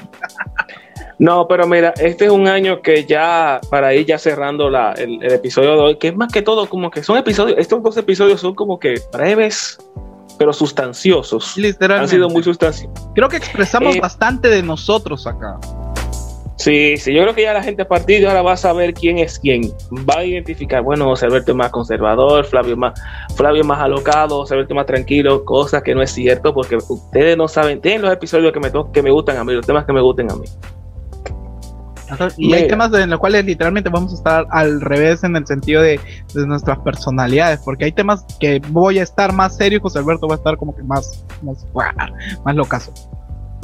No, 1.18 1.46
pero 1.46 1.66
mira, 1.66 1.94
este 2.00 2.26
es 2.26 2.30
un 2.30 2.48
año 2.48 2.82
que 2.82 3.04
ya, 3.04 3.60
para 3.70 3.94
ir 3.94 4.06
ya 4.06 4.18
cerrando 4.18 4.68
la, 4.68 4.92
el, 4.92 5.22
episodio 5.22 5.72
de 5.72 5.80
hoy, 5.80 5.96
que 5.96 6.08
es 6.08 6.16
más 6.16 6.32
que 6.32 6.42
todo 6.42 6.68
como 6.68 6.90
que 6.90 7.02
son 7.02 7.16
episodios, 7.16 7.58
estos 7.58 7.82
dos 7.82 7.96
episodios 7.96 8.40
son 8.40 8.54
como 8.54 8.78
que 8.78 9.00
breves, 9.12 9.78
pero 10.38 10.52
sustanciosos. 10.52 11.56
Literalmente. 11.56 12.02
Han 12.02 12.08
sido 12.08 12.28
muy 12.28 12.42
sustanciosos. 12.42 13.08
Creo 13.14 13.28
que 13.28 13.36
expresamos 13.36 13.94
eh, 13.96 14.00
bastante 14.00 14.48
de 14.48 14.62
nosotros 14.62 15.26
acá. 15.26 15.58
Sí, 16.56 16.96
sí, 16.96 17.12
yo 17.12 17.22
creo 17.22 17.34
que 17.34 17.42
ya 17.42 17.52
la 17.52 17.62
gente 17.62 17.82
a 17.82 17.88
partir 17.88 18.20
de 18.20 18.28
ahora 18.28 18.42
va 18.42 18.52
a 18.52 18.56
saber 18.56 18.94
quién 18.94 19.18
es 19.18 19.38
quién. 19.38 19.72
Va 20.08 20.20
a 20.20 20.24
identificar, 20.24 20.82
bueno, 20.82 21.04
José 21.06 21.26
Alberto 21.26 21.50
es 21.50 21.56
más 21.56 21.70
conservador, 21.70 22.44
Flavio 22.44 22.76
más, 22.76 23.00
Flavio 23.36 23.64
más 23.64 23.80
alocado, 23.80 24.38
José 24.40 24.54
Alberto 24.54 24.74
más 24.74 24.86
tranquilo, 24.86 25.44
cosas 25.44 25.82
que 25.82 25.94
no 25.94 26.02
es 26.02 26.12
cierto, 26.12 26.54
porque 26.54 26.76
ustedes 26.76 27.36
no 27.36 27.48
saben, 27.48 27.80
tienen 27.80 28.02
los 28.02 28.12
episodios 28.12 28.52
que 28.52 28.60
me, 28.60 28.70
que 28.92 29.02
me 29.02 29.10
gustan 29.10 29.36
a 29.36 29.44
mí, 29.44 29.52
los 29.52 29.66
temas 29.66 29.84
que 29.84 29.92
me 29.92 30.00
gusten 30.00 30.30
a 30.30 30.36
mí. 30.36 30.46
Y 32.36 32.52
hay 32.52 32.68
temas 32.68 32.92
en 32.94 33.10
los 33.10 33.18
cuales 33.18 33.44
literalmente 33.44 33.90
vamos 33.90 34.12
a 34.12 34.16
estar 34.16 34.46
al 34.50 34.80
revés 34.80 35.24
en 35.24 35.36
el 35.36 35.46
sentido 35.46 35.82
de, 35.82 36.00
nuestras 36.34 36.78
personalidades, 36.78 37.60
porque 37.64 37.86
hay 37.86 37.92
temas 37.92 38.24
que 38.40 38.60
voy 38.68 38.98
a 38.98 39.02
estar 39.02 39.32
más 39.32 39.56
serio 39.56 39.78
y 39.78 39.80
José 39.80 39.98
Alberto 39.98 40.28
va 40.28 40.34
a 40.34 40.38
estar 40.38 40.56
como 40.56 40.74
que 40.74 40.82
más, 40.82 41.24
más, 41.42 41.66
más 42.44 42.54
locazo. 42.54 42.92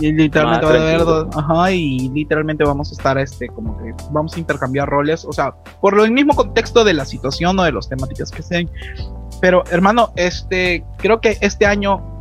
Y 0.00 0.12
literalmente 0.12 0.64
va 0.64 0.72
a 0.72 0.76
haber 0.76 1.26
ajá, 1.36 1.72
y 1.72 2.08
literalmente 2.08 2.64
vamos 2.64 2.90
a 2.90 2.94
estar 2.94 3.18
este 3.18 3.48
como 3.48 3.76
que 3.76 3.92
vamos 4.10 4.34
a 4.34 4.38
intercambiar 4.38 4.88
roles, 4.88 5.26
o 5.26 5.32
sea, 5.32 5.54
por 5.80 5.94
lo 5.94 6.06
mismo 6.06 6.34
contexto 6.34 6.84
de 6.84 6.94
la 6.94 7.04
situación 7.04 7.58
o 7.58 7.62
de 7.64 7.72
los 7.72 7.88
temáticas 7.88 8.30
que 8.30 8.42
sean. 8.42 8.70
Pero 9.42 9.62
hermano, 9.70 10.12
este 10.16 10.84
creo 10.96 11.20
que 11.20 11.36
este 11.42 11.66
año 11.66 12.19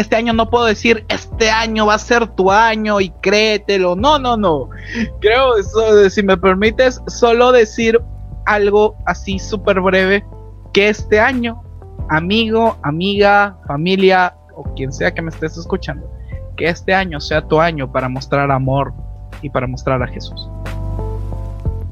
este 0.00 0.16
año 0.16 0.32
no 0.32 0.48
puedo 0.48 0.64
decir, 0.64 1.04
este 1.08 1.50
año 1.50 1.86
va 1.86 1.94
a 1.94 1.98
ser 1.98 2.26
tu 2.28 2.50
año 2.50 3.00
y 3.00 3.10
créetelo. 3.20 3.96
No, 3.96 4.18
no, 4.18 4.36
no. 4.36 4.70
Creo, 5.20 5.52
si 6.10 6.22
me 6.22 6.36
permites, 6.36 7.00
solo 7.06 7.52
decir 7.52 8.00
algo 8.46 8.96
así 9.06 9.38
súper 9.38 9.80
breve, 9.80 10.24
que 10.72 10.88
este 10.88 11.20
año, 11.20 11.62
amigo, 12.08 12.76
amiga, 12.82 13.56
familia 13.66 14.34
o 14.54 14.64
quien 14.74 14.92
sea 14.92 15.12
que 15.12 15.22
me 15.22 15.30
estés 15.30 15.56
escuchando, 15.56 16.10
que 16.56 16.68
este 16.68 16.94
año 16.94 17.20
sea 17.20 17.46
tu 17.46 17.60
año 17.60 17.90
para 17.90 18.08
mostrar 18.08 18.50
amor 18.50 18.92
y 19.42 19.50
para 19.50 19.66
mostrar 19.66 20.02
a 20.02 20.06
Jesús. 20.06 20.48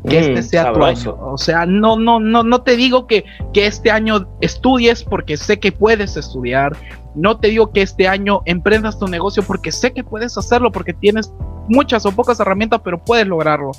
Que 0.06 0.18
este 0.18 0.40
mm, 0.40 0.42
sea 0.42 0.72
tu 0.72 0.84
año. 0.84 1.16
O 1.20 1.38
sea, 1.38 1.66
no, 1.66 1.96
no, 1.96 2.20
no, 2.20 2.42
no 2.42 2.62
te 2.62 2.76
digo 2.76 3.06
que, 3.06 3.24
que 3.52 3.66
este 3.66 3.90
año 3.90 4.28
estudies 4.40 5.02
porque 5.02 5.36
sé 5.36 5.58
que 5.58 5.72
puedes 5.72 6.16
estudiar. 6.16 6.76
No 7.14 7.38
te 7.38 7.48
digo 7.48 7.72
que 7.72 7.82
este 7.82 8.06
año 8.06 8.42
emprendas 8.44 8.98
tu 8.98 9.08
negocio 9.08 9.42
porque 9.42 9.72
sé 9.72 9.92
que 9.92 10.04
puedes 10.04 10.38
hacerlo, 10.38 10.70
porque 10.70 10.92
tienes 10.92 11.32
muchas 11.68 12.06
o 12.06 12.12
pocas 12.12 12.38
herramientas, 12.40 12.80
pero 12.84 13.02
puedes 13.02 13.26
lograrlo. 13.26 13.72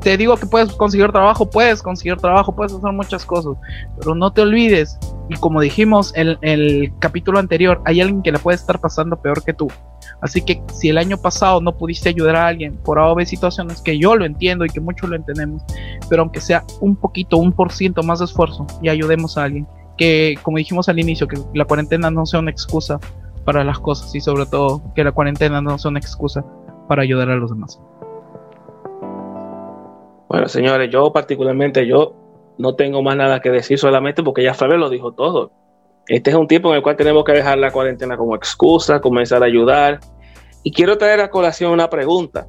Te 0.00 0.16
digo 0.16 0.36
que 0.36 0.46
puedes 0.46 0.72
conseguir 0.72 1.12
trabajo, 1.12 1.48
puedes 1.50 1.82
conseguir 1.82 2.16
trabajo, 2.16 2.54
puedes 2.54 2.72
hacer 2.72 2.92
muchas 2.92 3.26
cosas, 3.26 3.54
pero 3.98 4.14
no 4.14 4.32
te 4.32 4.40
olvides, 4.40 4.98
y 5.30 5.36
como 5.36 5.60
dijimos 5.60 6.12
en 6.16 6.36
el 6.42 6.92
capítulo 6.98 7.38
anterior, 7.38 7.80
hay 7.84 8.00
alguien 8.00 8.20
que 8.20 8.32
le 8.32 8.40
puede 8.40 8.56
estar 8.56 8.80
pasando 8.80 9.14
peor 9.22 9.44
que 9.44 9.54
tú. 9.54 9.68
Así 10.20 10.42
que 10.42 10.60
si 10.74 10.88
el 10.88 10.98
año 10.98 11.18
pasado 11.18 11.60
no 11.60 11.78
pudiste 11.78 12.08
ayudar 12.08 12.34
a 12.34 12.48
alguien 12.48 12.76
por 12.78 12.98
haber 12.98 13.26
situaciones 13.26 13.80
que 13.80 13.96
yo 13.96 14.16
lo 14.16 14.24
entiendo 14.24 14.64
y 14.64 14.68
que 14.70 14.80
muchos 14.80 15.08
lo 15.08 15.14
entendemos, 15.14 15.62
pero 16.08 16.22
aunque 16.22 16.40
sea 16.40 16.64
un 16.80 16.96
poquito, 16.96 17.36
un 17.36 17.52
por 17.52 17.70
ciento 17.70 18.02
más 18.02 18.18
de 18.18 18.24
esfuerzo 18.24 18.66
y 18.82 18.88
ayudemos 18.88 19.38
a 19.38 19.44
alguien, 19.44 19.68
que, 19.96 20.34
como 20.42 20.56
dijimos 20.56 20.88
al 20.88 20.98
inicio, 20.98 21.28
que 21.28 21.38
la 21.54 21.64
cuarentena 21.64 22.10
no 22.10 22.26
sea 22.26 22.40
una 22.40 22.50
excusa 22.50 22.98
para 23.44 23.62
las 23.62 23.78
cosas 23.78 24.12
y 24.12 24.20
sobre 24.20 24.46
todo 24.46 24.82
que 24.96 25.04
la 25.04 25.12
cuarentena 25.12 25.62
no 25.62 25.78
sea 25.78 25.90
una 25.90 26.00
excusa 26.00 26.44
para 26.88 27.02
ayudar 27.02 27.30
a 27.30 27.36
los 27.36 27.50
demás. 27.50 27.80
Bueno, 30.28 30.48
señores, 30.48 30.90
yo 30.90 31.12
particularmente 31.12 31.86
yo 31.86 32.19
no 32.60 32.74
tengo 32.74 33.02
más 33.02 33.16
nada 33.16 33.40
que 33.40 33.50
decir 33.50 33.78
solamente 33.78 34.22
porque 34.22 34.42
ya 34.42 34.52
Fabio 34.52 34.76
lo 34.76 34.90
dijo 34.90 35.12
todo. 35.12 35.50
Este 36.06 36.30
es 36.30 36.36
un 36.36 36.46
tiempo 36.46 36.70
en 36.70 36.76
el 36.76 36.82
cual 36.82 36.96
tenemos 36.96 37.24
que 37.24 37.32
dejar 37.32 37.56
la 37.58 37.70
cuarentena 37.70 38.16
como 38.16 38.36
excusa, 38.36 39.00
comenzar 39.00 39.42
a 39.42 39.46
ayudar. 39.46 40.00
Y 40.62 40.72
quiero 40.72 40.98
traer 40.98 41.20
a 41.20 41.30
colación 41.30 41.72
una 41.72 41.88
pregunta. 41.88 42.46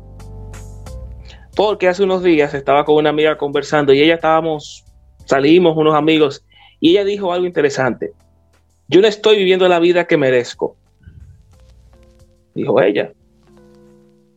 Porque 1.56 1.88
hace 1.88 2.04
unos 2.04 2.24
días 2.24 2.54
estaba 2.54 2.84
con 2.84 2.96
una 2.96 3.10
amiga 3.10 3.38
conversando 3.38 3.94
y 3.94 4.02
ella 4.02 4.16
estábamos, 4.16 4.84
salimos 5.26 5.78
unos 5.78 5.96
amigos 5.96 6.46
y 6.82 6.92
ella 6.92 7.06
dijo 7.06 7.32
algo 7.32 7.46
interesante. 7.46 8.12
Yo 8.90 9.00
no 9.00 9.08
estoy 9.08 9.38
viviendo 9.38 9.68
la 9.70 9.80
vida 9.80 10.08
que 10.08 10.18
merezco. 10.18 10.76
Dijo 12.54 12.82
ella. 12.82 13.14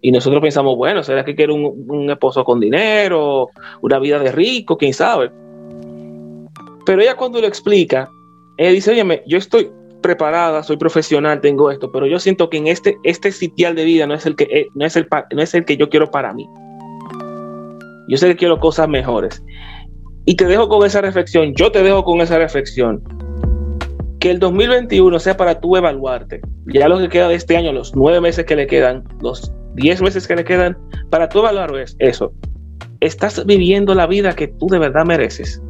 Y 0.00 0.12
nosotros 0.12 0.40
pensamos, 0.40 0.76
bueno, 0.76 1.02
¿será 1.02 1.24
que 1.24 1.34
quiere 1.34 1.52
un, 1.52 2.10
esposo 2.10 2.44
con 2.44 2.60
dinero? 2.60 3.48
Una 3.80 3.98
vida 3.98 4.20
de 4.20 4.30
rico, 4.30 4.76
quién 4.76 4.92
sabe. 4.92 5.32
Pero 6.84 7.02
ella 7.02 7.16
cuando 7.16 7.40
lo 7.40 7.46
explica, 7.46 8.10
ella 8.56 8.70
dice, 8.70 8.90
oye, 8.90 9.22
yo 9.26 9.38
estoy 9.38 9.70
preparada, 10.02 10.62
soy 10.62 10.76
profesional, 10.76 11.40
tengo 11.40 11.70
esto, 11.70 11.90
pero 11.90 12.06
yo 12.06 12.18
siento 12.18 12.50
que 12.50 12.58
en 12.58 12.66
este, 12.66 12.98
este 13.04 13.32
sitial 13.32 13.74
de 13.74 13.84
vida 13.84 14.06
no 14.06 14.14
es 14.14 14.26
el 14.26 14.36
que, 14.36 14.44
eh, 14.44 14.68
no 14.74 14.84
es 14.84 14.96
el, 14.96 15.08
no 15.34 15.42
es 15.42 15.54
el 15.54 15.64
que 15.64 15.78
yo 15.78 15.88
quiero 15.88 16.10
para 16.10 16.32
mí. 16.34 16.46
Yo 18.08 18.18
sé 18.18 18.28
que 18.28 18.36
quiero 18.36 18.60
cosas 18.60 18.86
mejores. 18.86 19.42
Y 20.26 20.36
te 20.36 20.44
dejo 20.44 20.68
con 20.68 20.86
esa 20.86 21.00
reflexión, 21.00 21.54
yo 21.54 21.72
te 21.72 21.82
dejo 21.82 22.04
con 22.04 22.20
esa 22.20 22.36
reflexión. 22.38 23.02
Que 24.20 24.30
el 24.30 24.38
2021 24.38 25.18
sea 25.18 25.36
para 25.36 25.58
tú 25.60 25.76
evaluarte. 25.76 26.42
Ya 26.66 26.88
lo 26.88 26.98
que 26.98 27.08
queda 27.08 27.28
de 27.28 27.34
este 27.34 27.56
año, 27.56 27.72
los 27.72 27.94
nueve 27.94 28.20
meses 28.20 28.44
que 28.44 28.56
le 28.56 28.66
quedan, 28.66 29.04
los 29.22 29.52
diez 29.74 30.02
meses 30.02 30.26
que 30.26 30.36
le 30.36 30.44
quedan, 30.44 30.76
para 31.10 31.28
tú 31.28 31.40
evaluar 31.40 31.72
eso. 31.98 32.32
¿Estás 33.00 33.44
viviendo 33.46 33.94
la 33.94 34.06
vida 34.06 34.34
que 34.34 34.48
tú 34.48 34.66
de 34.66 34.78
verdad 34.78 35.04
mereces? 35.04 35.62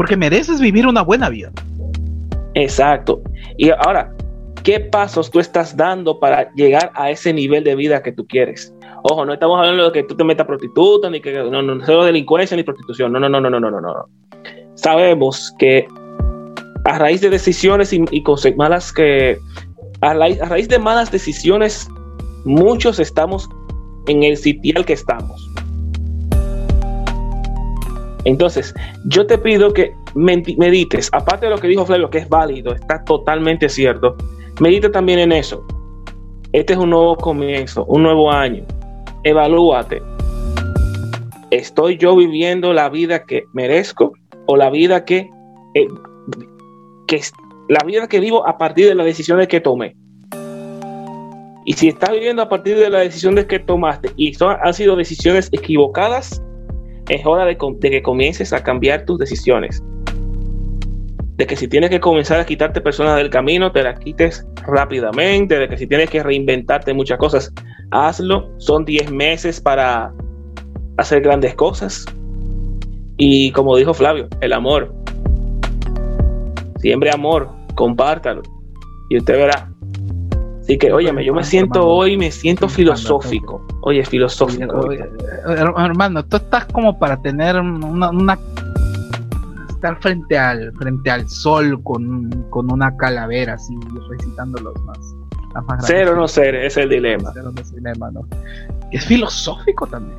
Porque 0.00 0.16
mereces 0.16 0.62
vivir 0.62 0.86
una 0.86 1.02
buena 1.02 1.28
vida. 1.28 1.52
Exacto. 2.54 3.20
Y 3.58 3.68
ahora, 3.68 4.10
¿qué 4.62 4.80
pasos 4.80 5.30
tú 5.30 5.40
estás 5.40 5.76
dando 5.76 6.18
para 6.18 6.50
llegar 6.54 6.90
a 6.94 7.10
ese 7.10 7.34
nivel 7.34 7.64
de 7.64 7.74
vida 7.74 8.02
que 8.02 8.10
tú 8.10 8.26
quieres? 8.26 8.74
Ojo, 9.02 9.26
no 9.26 9.34
estamos 9.34 9.58
hablando 9.58 9.84
de 9.84 9.92
que 9.92 10.02
tú 10.04 10.14
te 10.16 10.24
metas 10.24 10.46
prostituta, 10.46 11.10
ni 11.10 11.20
que 11.20 11.34
no, 11.34 11.60
no, 11.60 11.74
no 11.74 12.04
delincuencia 12.04 12.56
ni 12.56 12.62
prostitución. 12.62 13.12
No, 13.12 13.20
no, 13.20 13.28
no, 13.28 13.42
no, 13.42 13.50
no, 13.50 13.60
no, 13.60 13.70
no, 13.70 13.78
no. 13.78 14.08
Sabemos 14.72 15.54
que 15.58 15.86
a 16.86 16.98
raíz 16.98 17.20
de 17.20 17.28
decisiones 17.28 17.92
y, 17.92 18.02
y 18.10 18.24
malas 18.56 18.94
que 18.94 19.36
a 20.00 20.14
raíz, 20.14 20.40
a 20.40 20.46
raíz 20.46 20.66
de 20.70 20.78
malas 20.78 21.12
decisiones, 21.12 21.90
muchos 22.46 23.00
estamos 23.00 23.50
en 24.06 24.22
el 24.22 24.38
sitial 24.38 24.82
que 24.86 24.94
estamos. 24.94 25.49
Entonces, 28.24 28.74
yo 29.06 29.26
te 29.26 29.38
pido 29.38 29.72
que 29.72 29.94
medites, 30.14 31.08
aparte 31.12 31.46
de 31.46 31.50
lo 31.50 31.58
que 31.58 31.68
dijo 31.68 31.86
Flavio, 31.86 32.10
que 32.10 32.18
es 32.18 32.28
válido, 32.28 32.74
está 32.74 33.02
totalmente 33.04 33.68
cierto, 33.68 34.16
medite 34.60 34.90
también 34.90 35.18
en 35.18 35.32
eso. 35.32 35.64
Este 36.52 36.72
es 36.72 36.78
un 36.78 36.90
nuevo 36.90 37.16
comienzo, 37.16 37.84
un 37.86 38.02
nuevo 38.02 38.30
año. 38.30 38.64
Evalúate. 39.24 40.02
¿Estoy 41.50 41.96
yo 41.96 42.16
viviendo 42.16 42.72
la 42.72 42.88
vida 42.88 43.24
que 43.24 43.44
merezco 43.52 44.12
o 44.46 44.56
la 44.56 44.70
vida 44.70 45.04
que, 45.04 45.30
eh, 45.74 45.88
la 47.68 47.84
vida 47.84 48.08
que 48.08 48.20
vivo 48.20 48.46
a 48.46 48.58
partir 48.58 48.86
de 48.86 48.94
las 48.94 49.06
decisiones 49.06 49.48
que 49.48 49.60
tomé? 49.60 49.96
Y 51.64 51.74
si 51.74 51.88
estás 51.88 52.10
viviendo 52.10 52.42
a 52.42 52.48
partir 52.48 52.78
de 52.78 52.90
las 52.90 53.02
decisiones 53.02 53.46
que 53.46 53.58
tomaste 53.58 54.10
y 54.16 54.34
son, 54.34 54.56
han 54.62 54.74
sido 54.74 54.96
decisiones 54.96 55.48
equivocadas, 55.52 56.42
es 57.10 57.26
hora 57.26 57.44
de, 57.44 57.58
que 57.58 58.02
comiences 58.02 58.52
a 58.52 58.62
cambiar 58.62 59.04
tus 59.04 59.18
decisiones. 59.18 59.82
De 61.36 61.46
que 61.46 61.56
si 61.56 61.66
tienes 61.66 61.90
que 61.90 61.98
comenzar 61.98 62.38
a 62.38 62.46
quitarte 62.46 62.80
personas 62.80 63.16
del 63.16 63.30
camino, 63.30 63.72
te 63.72 63.82
las 63.82 63.98
quites 63.98 64.46
rápidamente. 64.64 65.58
De 65.58 65.68
que 65.68 65.76
si 65.76 65.88
tienes 65.88 66.08
que 66.08 66.22
reinventarte 66.22 66.94
muchas 66.94 67.18
cosas, 67.18 67.52
hazlo. 67.90 68.48
Son 68.58 68.84
10 68.84 69.10
meses 69.10 69.60
para 69.60 70.12
hacer 70.98 71.22
grandes 71.22 71.56
cosas. 71.56 72.06
Y 73.16 73.50
como 73.52 73.76
dijo 73.76 73.92
Flavio, 73.92 74.28
el 74.40 74.52
amor. 74.52 74.94
Siempre 76.78 77.10
amor, 77.10 77.50
compártalo. 77.74 78.42
Y 79.10 79.18
usted 79.18 79.34
verá 79.36 79.69
Así 80.70 80.78
que, 80.78 80.92
óyeme, 80.92 81.24
yo 81.24 81.34
me 81.34 81.42
siento 81.42 81.84
hoy, 81.84 82.16
me 82.16 82.30
siento 82.30 82.68
filosófico. 82.68 83.66
Oye, 83.80 84.04
filosófico. 84.04 84.88
hermano, 85.48 86.24
tú 86.24 86.36
estás 86.36 86.66
como 86.66 86.96
para 86.96 87.20
tener 87.20 87.56
una, 87.58 88.38
estar 89.68 90.00
frente 90.00 90.38
al 90.38 90.72
frente 90.74 91.10
al 91.10 91.28
sol 91.28 91.82
con, 91.82 92.46
con 92.50 92.70
una 92.70 92.96
calavera 92.96 93.54
así 93.54 93.74
recitando 94.08 94.60
los 94.60 94.80
más, 94.84 95.16
más 95.66 95.84
ser 95.84 96.08
o 96.10 96.14
no 96.14 96.28
ser 96.28 96.54
es 96.54 96.76
el 96.76 96.88
dilema 96.90 97.32
ser 97.32 97.46
o 97.46 97.50
no 97.50 97.62
dilema 97.74 98.10
¿no? 98.10 98.20
es 98.92 99.06
filosófico 99.06 99.86
también 99.86 100.18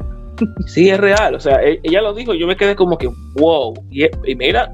sí 0.66 0.90
es 0.90 1.00
real 1.00 1.36
o 1.36 1.40
sea 1.40 1.62
e, 1.62 1.80
ella 1.84 2.02
lo 2.02 2.16
dijo 2.16 2.34
yo 2.34 2.48
me 2.48 2.58
quedé 2.58 2.76
como 2.76 2.98
que 2.98 3.08
wow 3.36 3.76
y, 3.92 4.06
y 4.26 4.36
mira 4.36 4.72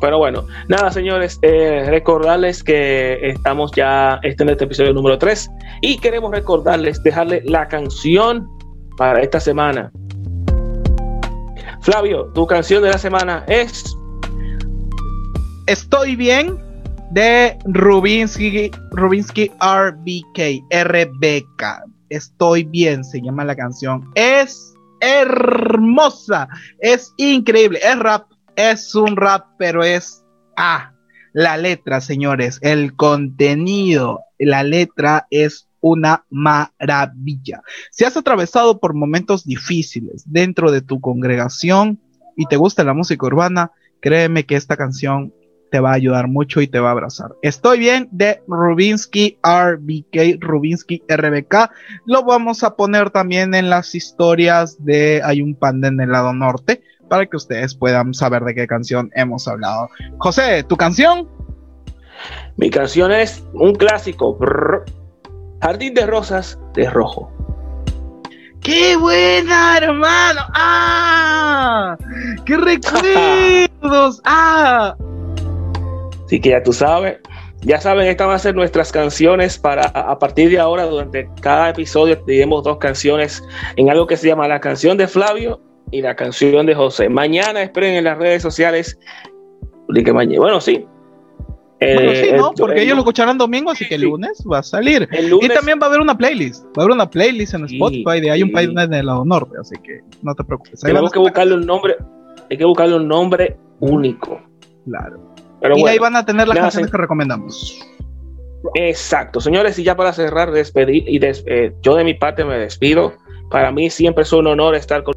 pero 0.00 0.18
bueno, 0.18 0.46
nada, 0.68 0.90
señores, 0.90 1.38
eh, 1.42 1.86
recordarles 1.88 2.62
que 2.62 3.18
estamos 3.30 3.70
ya 3.74 4.18
este 4.22 4.42
en 4.42 4.50
este 4.50 4.64
episodio 4.64 4.92
número 4.92 5.18
3 5.18 5.50
y 5.80 5.98
queremos 5.98 6.30
recordarles, 6.30 7.02
dejarle 7.02 7.42
la 7.44 7.68
canción 7.68 8.48
para 8.96 9.20
esta 9.20 9.40
semana. 9.40 9.90
Flavio, 11.80 12.26
tu 12.34 12.46
canción 12.46 12.82
de 12.82 12.90
la 12.90 12.98
semana 12.98 13.44
es 13.46 13.96
Estoy 15.66 16.14
bien 16.14 16.58
de 17.10 17.56
Rubinsky, 17.64 18.70
Rubinsky 18.92 19.50
RBK, 19.60 20.64
RBK. 20.70 21.62
Estoy 22.10 22.64
bien, 22.64 23.02
se 23.04 23.20
llama 23.20 23.44
la 23.44 23.56
canción. 23.56 24.08
Es 24.14 24.74
hermosa, 25.00 26.48
es 26.80 27.12
increíble, 27.16 27.80
es 27.82 27.98
rap 27.98 28.26
es 28.56 28.94
un 28.94 29.16
rap, 29.16 29.46
pero 29.58 29.84
es 29.84 30.24
ah, 30.56 30.92
la 31.32 31.56
letra, 31.56 32.00
señores, 32.00 32.58
el 32.62 32.96
contenido, 32.96 34.20
la 34.38 34.62
letra 34.62 35.26
es 35.30 35.68
una 35.80 36.24
maravilla. 36.30 37.62
Si 37.90 38.04
has 38.04 38.16
atravesado 38.16 38.80
por 38.80 38.94
momentos 38.94 39.44
difíciles 39.44 40.24
dentro 40.26 40.72
de 40.72 40.80
tu 40.80 41.00
congregación 41.00 42.00
y 42.36 42.46
te 42.46 42.56
gusta 42.56 42.84
la 42.84 42.94
música 42.94 43.26
urbana, 43.26 43.70
créeme 44.00 44.44
que 44.44 44.56
esta 44.56 44.76
canción 44.76 45.32
te 45.70 45.80
va 45.80 45.90
a 45.90 45.94
ayudar 45.94 46.28
mucho 46.28 46.60
y 46.60 46.68
te 46.68 46.78
va 46.78 46.88
a 46.88 46.92
abrazar. 46.92 47.32
Estoy 47.42 47.78
bien 47.78 48.08
de 48.12 48.42
Rubinsky 48.46 49.38
RBK, 49.42 50.40
Rubinsky 50.40 51.02
RBK. 51.08 51.70
Lo 52.06 52.24
vamos 52.24 52.62
a 52.62 52.76
poner 52.76 53.10
también 53.10 53.54
en 53.54 53.68
las 53.68 53.94
historias 53.94 54.82
de 54.84 55.20
Hay 55.24 55.42
un 55.42 55.54
panda 55.54 55.88
en 55.88 56.00
el 56.00 56.10
lado 56.10 56.32
norte 56.32 56.82
para 57.08 57.26
que 57.26 57.36
ustedes 57.36 57.74
puedan 57.74 58.14
saber 58.14 58.42
de 58.44 58.54
qué 58.54 58.66
canción 58.66 59.10
hemos 59.14 59.46
hablado. 59.48 59.88
José, 60.18 60.62
¿tu 60.64 60.76
canción? 60.76 61.28
Mi 62.56 62.70
canción 62.70 63.12
es 63.12 63.44
un 63.52 63.74
clásico. 63.74 64.38
Jardín 65.60 65.94
de 65.94 66.06
Rosas 66.06 66.58
de 66.74 66.88
Rojo. 66.90 67.30
¡Qué 68.60 68.96
buena, 68.96 69.78
hermano! 69.78 70.40
¡Ah! 70.54 71.96
¡Qué 72.44 72.56
recuerdos! 72.56 74.20
¡Ah! 74.24 74.96
Así 76.24 76.40
que 76.40 76.50
ya 76.50 76.62
tú 76.62 76.72
sabes, 76.72 77.18
ya 77.60 77.80
saben, 77.80 78.08
estas 78.08 78.26
van 78.26 78.36
a 78.36 78.38
ser 78.40 78.54
nuestras 78.54 78.90
canciones 78.90 79.58
para 79.58 79.82
a 79.86 80.18
partir 80.18 80.50
de 80.50 80.58
ahora, 80.58 80.84
durante 80.84 81.28
cada 81.40 81.70
episodio, 81.70 82.18
tenemos 82.22 82.64
dos 82.64 82.78
canciones 82.78 83.42
en 83.76 83.90
algo 83.90 84.06
que 84.06 84.16
se 84.16 84.26
llama 84.26 84.48
la 84.48 84.60
canción 84.60 84.96
de 84.96 85.06
Flavio 85.06 85.60
y 85.90 86.02
la 86.02 86.14
canción 86.14 86.66
de 86.66 86.74
José. 86.74 87.08
Mañana 87.08 87.62
esperen 87.62 87.94
en 87.94 88.04
las 88.04 88.18
redes 88.18 88.42
sociales. 88.42 88.98
Bueno, 89.88 90.60
sí. 90.60 90.84
Bueno, 91.78 92.12
sí, 92.14 92.32
¿no? 92.34 92.52
Porque 92.52 92.82
ellos 92.82 92.94
lo 92.94 93.02
escucharán 93.02 93.36
domingo, 93.36 93.70
así 93.70 93.86
que 93.86 93.96
el 93.96 94.02
lunes 94.02 94.42
va 94.50 94.58
a 94.58 94.62
salir. 94.62 95.08
y 95.12 95.48
también 95.48 95.78
va 95.80 95.86
a 95.86 95.88
haber 95.88 96.00
una 96.00 96.16
playlist. 96.16 96.64
Va 96.66 96.70
a 96.78 96.80
haber 96.82 96.94
una 96.94 97.08
playlist 97.08 97.54
en 97.54 97.64
Spotify 97.66 98.20
de 98.20 98.30
Hay 98.30 98.42
un 98.42 98.50
país 98.50 98.70
en 98.70 98.94
el 98.94 99.06
lado 99.06 99.24
norte, 99.24 99.56
así 99.60 99.76
que 99.82 100.00
no 100.22 100.34
te 100.34 100.42
preocupes. 100.44 100.80
Tenemos 100.80 101.12
que 101.12 101.18
buscarle 101.18 101.54
un 101.54 101.66
nombre, 101.66 101.96
hay 102.50 102.56
que 102.56 102.64
buscarle 102.64 102.96
un 102.96 103.06
nombre 103.06 103.56
único. 103.80 104.40
Claro. 104.86 105.34
Pero 105.60 105.76
y 105.76 105.86
ahí 105.86 105.98
van 105.98 106.16
a 106.16 106.24
tener 106.24 106.48
las 106.48 106.58
canciones 106.58 106.90
que 106.90 106.96
recomendamos. 106.96 107.78
Exacto, 108.74 109.40
señores, 109.40 109.78
y 109.78 109.84
ya 109.84 109.96
para 109.96 110.12
cerrar, 110.12 110.50
despedir, 110.50 111.08
y 111.08 111.20
eh, 111.22 111.74
yo 111.82 111.94
de 111.94 112.04
mi 112.04 112.14
parte 112.14 112.44
me 112.44 112.58
despido. 112.58 113.14
Para 113.50 113.70
mí 113.70 113.90
siempre 113.90 114.22
es 114.22 114.32
un 114.32 114.46
honor 114.46 114.74
estar 114.74 115.02
con 115.04 115.14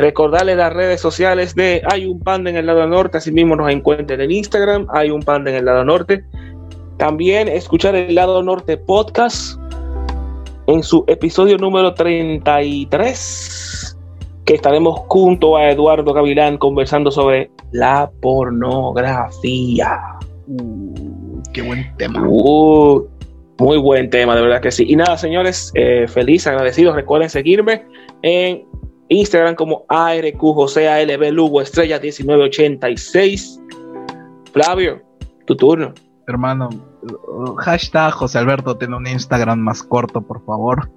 Recordarles 0.00 0.56
las 0.56 0.72
redes 0.72 0.98
sociales 0.98 1.54
de 1.54 1.82
Hay 1.92 2.06
un 2.06 2.20
Panda 2.20 2.48
en 2.48 2.56
el 2.56 2.64
lado 2.64 2.86
norte, 2.86 3.18
así 3.18 3.30
mismo 3.30 3.54
nos 3.54 3.70
encuentren 3.70 4.18
en 4.22 4.30
Instagram, 4.30 4.86
Hay 4.94 5.10
un 5.10 5.20
Panda 5.20 5.50
en 5.50 5.58
el 5.58 5.66
lado 5.66 5.84
norte. 5.84 6.24
También 6.96 7.48
escuchar 7.48 7.94
el 7.94 8.14
lado 8.14 8.42
norte 8.42 8.78
podcast 8.78 9.60
en 10.68 10.82
su 10.82 11.04
episodio 11.06 11.58
número 11.58 11.92
33, 11.92 13.98
que 14.46 14.54
estaremos 14.54 15.00
junto 15.08 15.58
a 15.58 15.68
Eduardo 15.68 16.14
Gavilán 16.14 16.56
conversando 16.56 17.10
sobre 17.10 17.50
la 17.70 18.10
pornografía. 18.22 20.00
Uh, 20.46 21.42
qué 21.52 21.60
buen 21.60 21.94
tema. 21.98 22.26
Uh, 22.26 23.06
muy 23.58 23.76
buen 23.76 24.08
tema, 24.08 24.34
de 24.34 24.40
verdad 24.40 24.62
que 24.62 24.70
sí. 24.70 24.86
Y 24.88 24.96
nada, 24.96 25.18
señores, 25.18 25.72
eh, 25.74 26.06
feliz, 26.08 26.46
agradecidos. 26.46 26.94
Recuerden 26.94 27.28
seguirme 27.28 27.84
en 28.22 28.64
Instagram 29.10 29.56
como 29.56 29.84
ARQ 29.88 30.38
José 30.38 30.88
ALB 30.88 31.32
Lugo 31.32 31.60
Estrella 31.60 32.00
1986. 32.00 33.60
Flavio, 34.52 35.02
tu 35.46 35.56
turno. 35.56 35.92
Hermano, 36.26 36.68
hashtag 37.58 38.12
José 38.12 38.38
Alberto 38.38 38.76
tiene 38.76 38.96
un 38.96 39.06
Instagram 39.06 39.58
más 39.58 39.82
corto, 39.82 40.22
por 40.22 40.44
favor. 40.44 40.88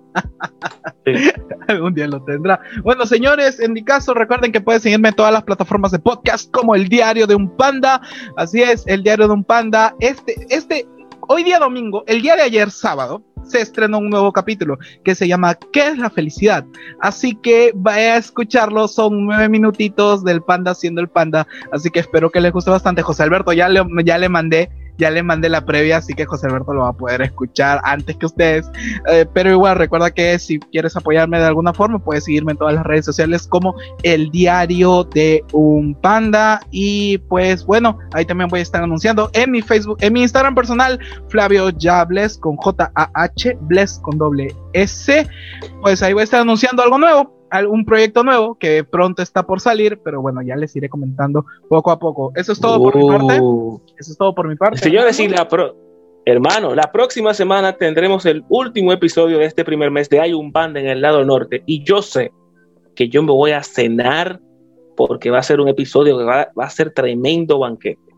Algún 1.67 1.93
día 1.95 2.08
lo 2.08 2.21
tendrá. 2.23 2.60
Bueno, 2.84 3.08
señores, 3.08 3.60
en 3.60 3.73
mi 3.73 3.84
caso, 3.84 4.13
recuerden 4.13 4.52
que 4.52 4.62
pueden 4.62 4.80
seguirme 4.80 5.10
en 5.10 5.15
todas 5.15 5.34
las 5.34 5.43
plataformas 5.43 5.91
de 5.91 5.97
podcast 5.97 6.52
como 6.52 6.76
el 6.76 6.88
Diario 6.88 7.26
de 7.26 7.34
un 7.34 7.49
Panda. 7.58 7.99
Así 8.38 8.62
es, 8.62 8.86
el 8.86 9.02
Diario 9.02 9.28
de 9.28 9.34
un 9.34 9.43
Panda. 9.43 9.95
Este, 9.99 10.36
este, 10.49 10.86
hoy 11.28 11.44
día 11.44 11.60
domingo, 11.60 12.04
el 12.08 12.22
día 12.22 12.36
de 12.36 12.44
ayer 12.44 12.72
sábado, 12.72 13.24
se 13.44 13.62
estrenó 13.62 13.98
un 13.98 14.10
nuevo 14.10 14.32
capítulo 14.32 14.78
que 15.04 15.16
se 15.16 15.28
llama 15.28 15.56
¿Qué 15.56 15.88
es 15.88 15.98
la 15.98 16.10
felicidad? 16.10 16.66
Así 17.00 17.36
que 17.36 17.72
vaya 17.76 18.14
a 18.14 18.18
escucharlo, 18.18 18.88
son 18.88 19.26
nueve 19.26 19.50
minutitos 19.50 20.24
del 20.24 20.42
panda 20.42 20.72
haciendo 20.72 21.02
el 21.02 21.10
panda, 21.10 21.48
así 21.72 21.90
que 21.90 22.00
espero 22.00 22.30
que 22.30 22.42
les 22.42 22.52
guste 22.52 22.72
bastante. 22.72 23.02
José 23.02 23.24
Alberto, 23.24 23.54
ya 23.54 23.70
le, 23.70 23.84
ya 24.04 24.18
le 24.18 24.30
mandé 24.30 24.70
ya 24.97 25.10
le 25.10 25.23
mandé 25.23 25.49
la 25.49 25.65
previa, 25.65 25.97
así 25.97 26.13
que 26.13 26.25
José 26.25 26.47
Alberto 26.47 26.73
lo 26.73 26.82
va 26.82 26.89
a 26.89 26.93
poder 26.93 27.21
escuchar 27.21 27.82
antes 27.84 28.15
que 28.17 28.25
ustedes. 28.25 28.69
Eh, 29.10 29.25
pero 29.34 29.51
igual, 29.51 29.77
recuerda 29.77 30.12
que 30.12 30.38
si 30.39 30.60
quieres 30.60 30.95
apoyarme 30.95 31.39
de 31.39 31.45
alguna 31.45 31.73
forma, 31.73 31.99
puedes 31.99 32.25
seguirme 32.25 32.53
en 32.53 32.58
todas 32.58 32.75
las 32.75 32.86
redes 32.86 33.06
sociales 33.06 33.47
como 33.47 33.75
el 34.03 34.29
diario 34.32 35.03
de 35.03 35.43
un 35.51 35.95
panda. 35.95 36.62
Y 36.71 37.17
pues 37.29 37.65
bueno, 37.65 37.97
ahí 38.13 38.25
también 38.25 38.49
voy 38.49 38.60
a 38.60 38.63
estar 38.63 38.84
anunciando 38.84 39.29
en 39.34 39.51
mi 39.51 39.62
Facebook, 39.62 39.97
en 40.01 40.13
mi 40.13 40.21
Instagram 40.21 40.56
personal, 40.56 40.99
Flavio 41.29 41.69
Jables 41.79 42.38
con 42.38 42.56
J-A-H, 42.58 43.58
Bless 43.62 43.99
con 43.99 44.17
doble 44.17 44.56
S. 44.73 45.27
Pues 45.82 46.01
ahí 46.03 46.13
voy 46.13 46.21
a 46.21 46.23
estar 46.25 46.41
anunciando 46.41 46.84
algo 46.84 46.97
nuevo 46.97 47.42
un 47.70 47.86
proyecto 47.86 48.24
nuevo 48.24 48.56
que 48.56 48.84
pronto 48.84 49.22
está 49.22 49.44
por 49.44 49.60
salir, 49.60 50.00
pero 50.04 50.22
bueno, 50.22 50.42
ya 50.42 50.56
les 50.56 50.76
iré 50.76 50.89
comentando 50.89 51.46
poco 51.70 51.92
a 51.92 52.00
poco. 52.00 52.32
Eso 52.36 52.52
es 52.52 52.60
todo 52.60 52.82
por 52.82 52.96
mi 52.96 53.08
parte. 53.08 53.39
Uh. 53.42 53.82
Eso 53.98 54.12
es 54.12 54.18
todo 54.18 54.34
por 54.34 54.48
mi 54.48 54.56
parte. 54.56 54.80
Señores, 54.80 55.20
y 55.20 55.28
la 55.28 55.48
hermano, 56.26 56.74
la 56.74 56.92
próxima 56.92 57.34
semana 57.34 57.74
tendremos 57.74 58.26
el 58.26 58.44
último 58.50 58.94
episodio 58.94 59.39
de 59.39 59.46
este 59.46 59.66
primer 59.66 59.92
mes 59.92 60.10
de 60.10 60.20
Hay 60.20 60.34
un 60.34 60.52
Band 60.52 60.78
en 60.78 60.88
el 60.88 61.02
lado 61.02 61.24
norte. 61.26 61.63
Y 61.66 61.84
yo 61.84 62.02
sé 62.02 62.32
que 62.96 63.10
yo 63.10 63.24
me 63.24 63.32
voy 63.32 63.52
a 63.52 63.63
cenar 63.63 64.39
porque 64.96 65.30
va 65.30 65.39
a 65.39 65.44
ser 65.44 65.60
un 65.60 65.68
episodio 65.68 66.18
que 66.18 66.24
va 66.24 66.52
a 66.56 66.70
ser 66.70 66.92
tremendo 66.92 67.60
banquete 67.60 68.12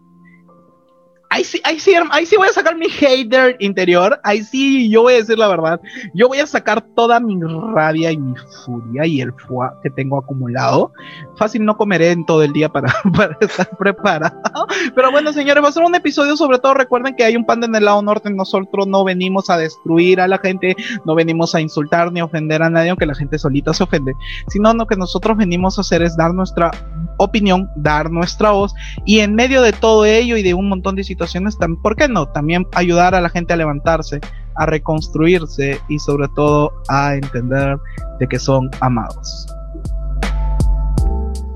ahí 1.35 1.43
sí, 1.43 1.61
ahí 1.65 1.79
sí, 1.79 1.93
ahí 2.11 2.25
sí 2.25 2.37
voy 2.37 2.47
a 2.47 2.53
sacar 2.53 2.77
mi 2.77 2.87
hater 2.89 3.57
interior. 3.59 4.19
Ahí 4.23 4.41
sí, 4.43 4.89
yo 4.89 5.01
voy 5.01 5.13
a 5.13 5.17
decir 5.17 5.37
la 5.37 5.49
verdad. 5.49 5.81
Yo 6.13 6.29
voy 6.29 6.39
a 6.39 6.47
sacar 6.47 6.81
toda 6.95 7.19
mi 7.19 7.37
rabia 7.73 8.11
y 8.11 8.17
mi 8.17 8.33
furia 8.63 9.05
y 9.05 9.19
el 9.19 9.33
fuá 9.33 9.77
que 9.83 9.89
tengo 9.89 10.17
acumulado. 10.17 10.93
Fácil 11.37 11.65
no 11.65 11.75
comeré 11.75 12.11
en 12.11 12.25
todo 12.25 12.41
el 12.43 12.53
día 12.53 12.69
para, 12.69 12.93
para 13.15 13.37
estar 13.41 13.69
preparado. 13.77 14.67
Pero 14.95 15.11
bueno, 15.11 15.33
señores, 15.33 15.61
va 15.61 15.67
a 15.67 15.73
ser 15.73 15.83
un 15.83 15.95
episodio. 15.95 16.37
Sobre 16.37 16.59
todo, 16.59 16.73
recuerden 16.73 17.15
que 17.15 17.25
hay 17.25 17.35
un 17.35 17.45
panda 17.45 17.67
en 17.67 17.75
el 17.75 17.83
lado 17.83 18.01
norte. 18.01 18.29
Nosotros 18.29 18.87
no 18.87 19.03
venimos 19.03 19.49
a 19.49 19.57
destruir 19.57 20.21
a 20.21 20.29
la 20.29 20.37
gente, 20.37 20.75
no 21.03 21.15
venimos 21.15 21.53
a 21.53 21.59
insultar 21.59 22.13
ni 22.13 22.21
ofender 22.21 22.63
a 22.63 22.69
nadie, 22.69 22.91
aunque 22.91 23.05
la 23.05 23.15
gente 23.15 23.37
solita 23.37 23.73
se 23.73 23.83
ofende. 23.83 24.13
Sino 24.47 24.73
lo 24.73 24.87
que 24.87 24.95
nosotros 24.95 25.35
venimos 25.35 25.77
a 25.77 25.81
hacer 25.81 26.01
es 26.01 26.15
dar 26.15 26.33
nuestra 26.33 26.71
opinión, 27.17 27.69
dar 27.75 28.11
nuestra 28.11 28.51
voz 28.51 28.73
y 29.05 29.19
en 29.19 29.35
medio 29.35 29.61
de 29.61 29.73
todo 29.73 30.05
ello 30.05 30.37
y 30.37 30.43
de 30.43 30.53
un 30.53 30.67
montón 30.69 30.95
de 30.95 31.03
situaciones, 31.27 31.57
¿por 31.81 31.95
qué 31.95 32.07
no? 32.07 32.27
También 32.27 32.67
ayudar 32.73 33.15
a 33.15 33.21
la 33.21 33.29
gente 33.29 33.53
a 33.53 33.57
levantarse, 33.57 34.19
a 34.55 34.65
reconstruirse 34.65 35.79
y 35.89 35.99
sobre 35.99 36.27
todo 36.35 36.71
a 36.89 37.15
entender 37.15 37.77
de 38.19 38.27
que 38.27 38.39
son 38.39 38.69
amados. 38.81 39.47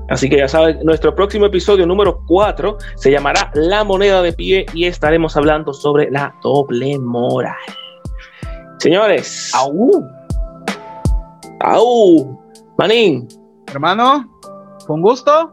Así 0.08 0.28
que 0.28 0.38
ya 0.38 0.48
saben, 0.48 0.80
nuestro 0.82 1.14
próximo 1.14 1.46
episodio 1.46 1.86
número 1.86 2.24
4 2.26 2.78
se 2.96 3.12
llamará 3.12 3.52
La 3.54 3.84
moneda 3.84 4.22
de 4.22 4.32
pie 4.32 4.66
y 4.74 4.86
estaremos 4.86 5.36
hablando 5.36 5.72
sobre 5.72 6.10
la 6.10 6.34
doble 6.42 6.98
moral. 6.98 7.54
Señores, 8.78 9.52
¡au! 9.54 10.04
¡au! 11.60 12.40
Manín. 12.76 13.28
Hermano, 13.68 14.28
con 14.86 15.00
gusto. 15.00 15.52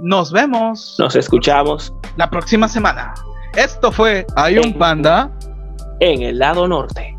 Nos 0.00 0.30
vemos. 0.30 0.96
Nos 0.98 1.16
escuchamos. 1.16 1.94
La 2.16 2.28
próxima 2.28 2.68
semana. 2.68 3.14
Esto 3.56 3.90
fue 3.90 4.26
Hay 4.36 4.58
un 4.58 4.74
panda. 4.74 5.30
En 6.00 6.22
el 6.22 6.38
lado 6.38 6.68
norte. 6.68 7.16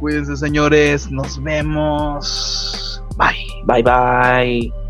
Cuídense 0.00 0.36
señores. 0.36 1.10
Nos 1.10 1.42
vemos. 1.42 3.02
Bye. 3.16 3.46
Bye 3.64 3.82
bye. 3.82 4.85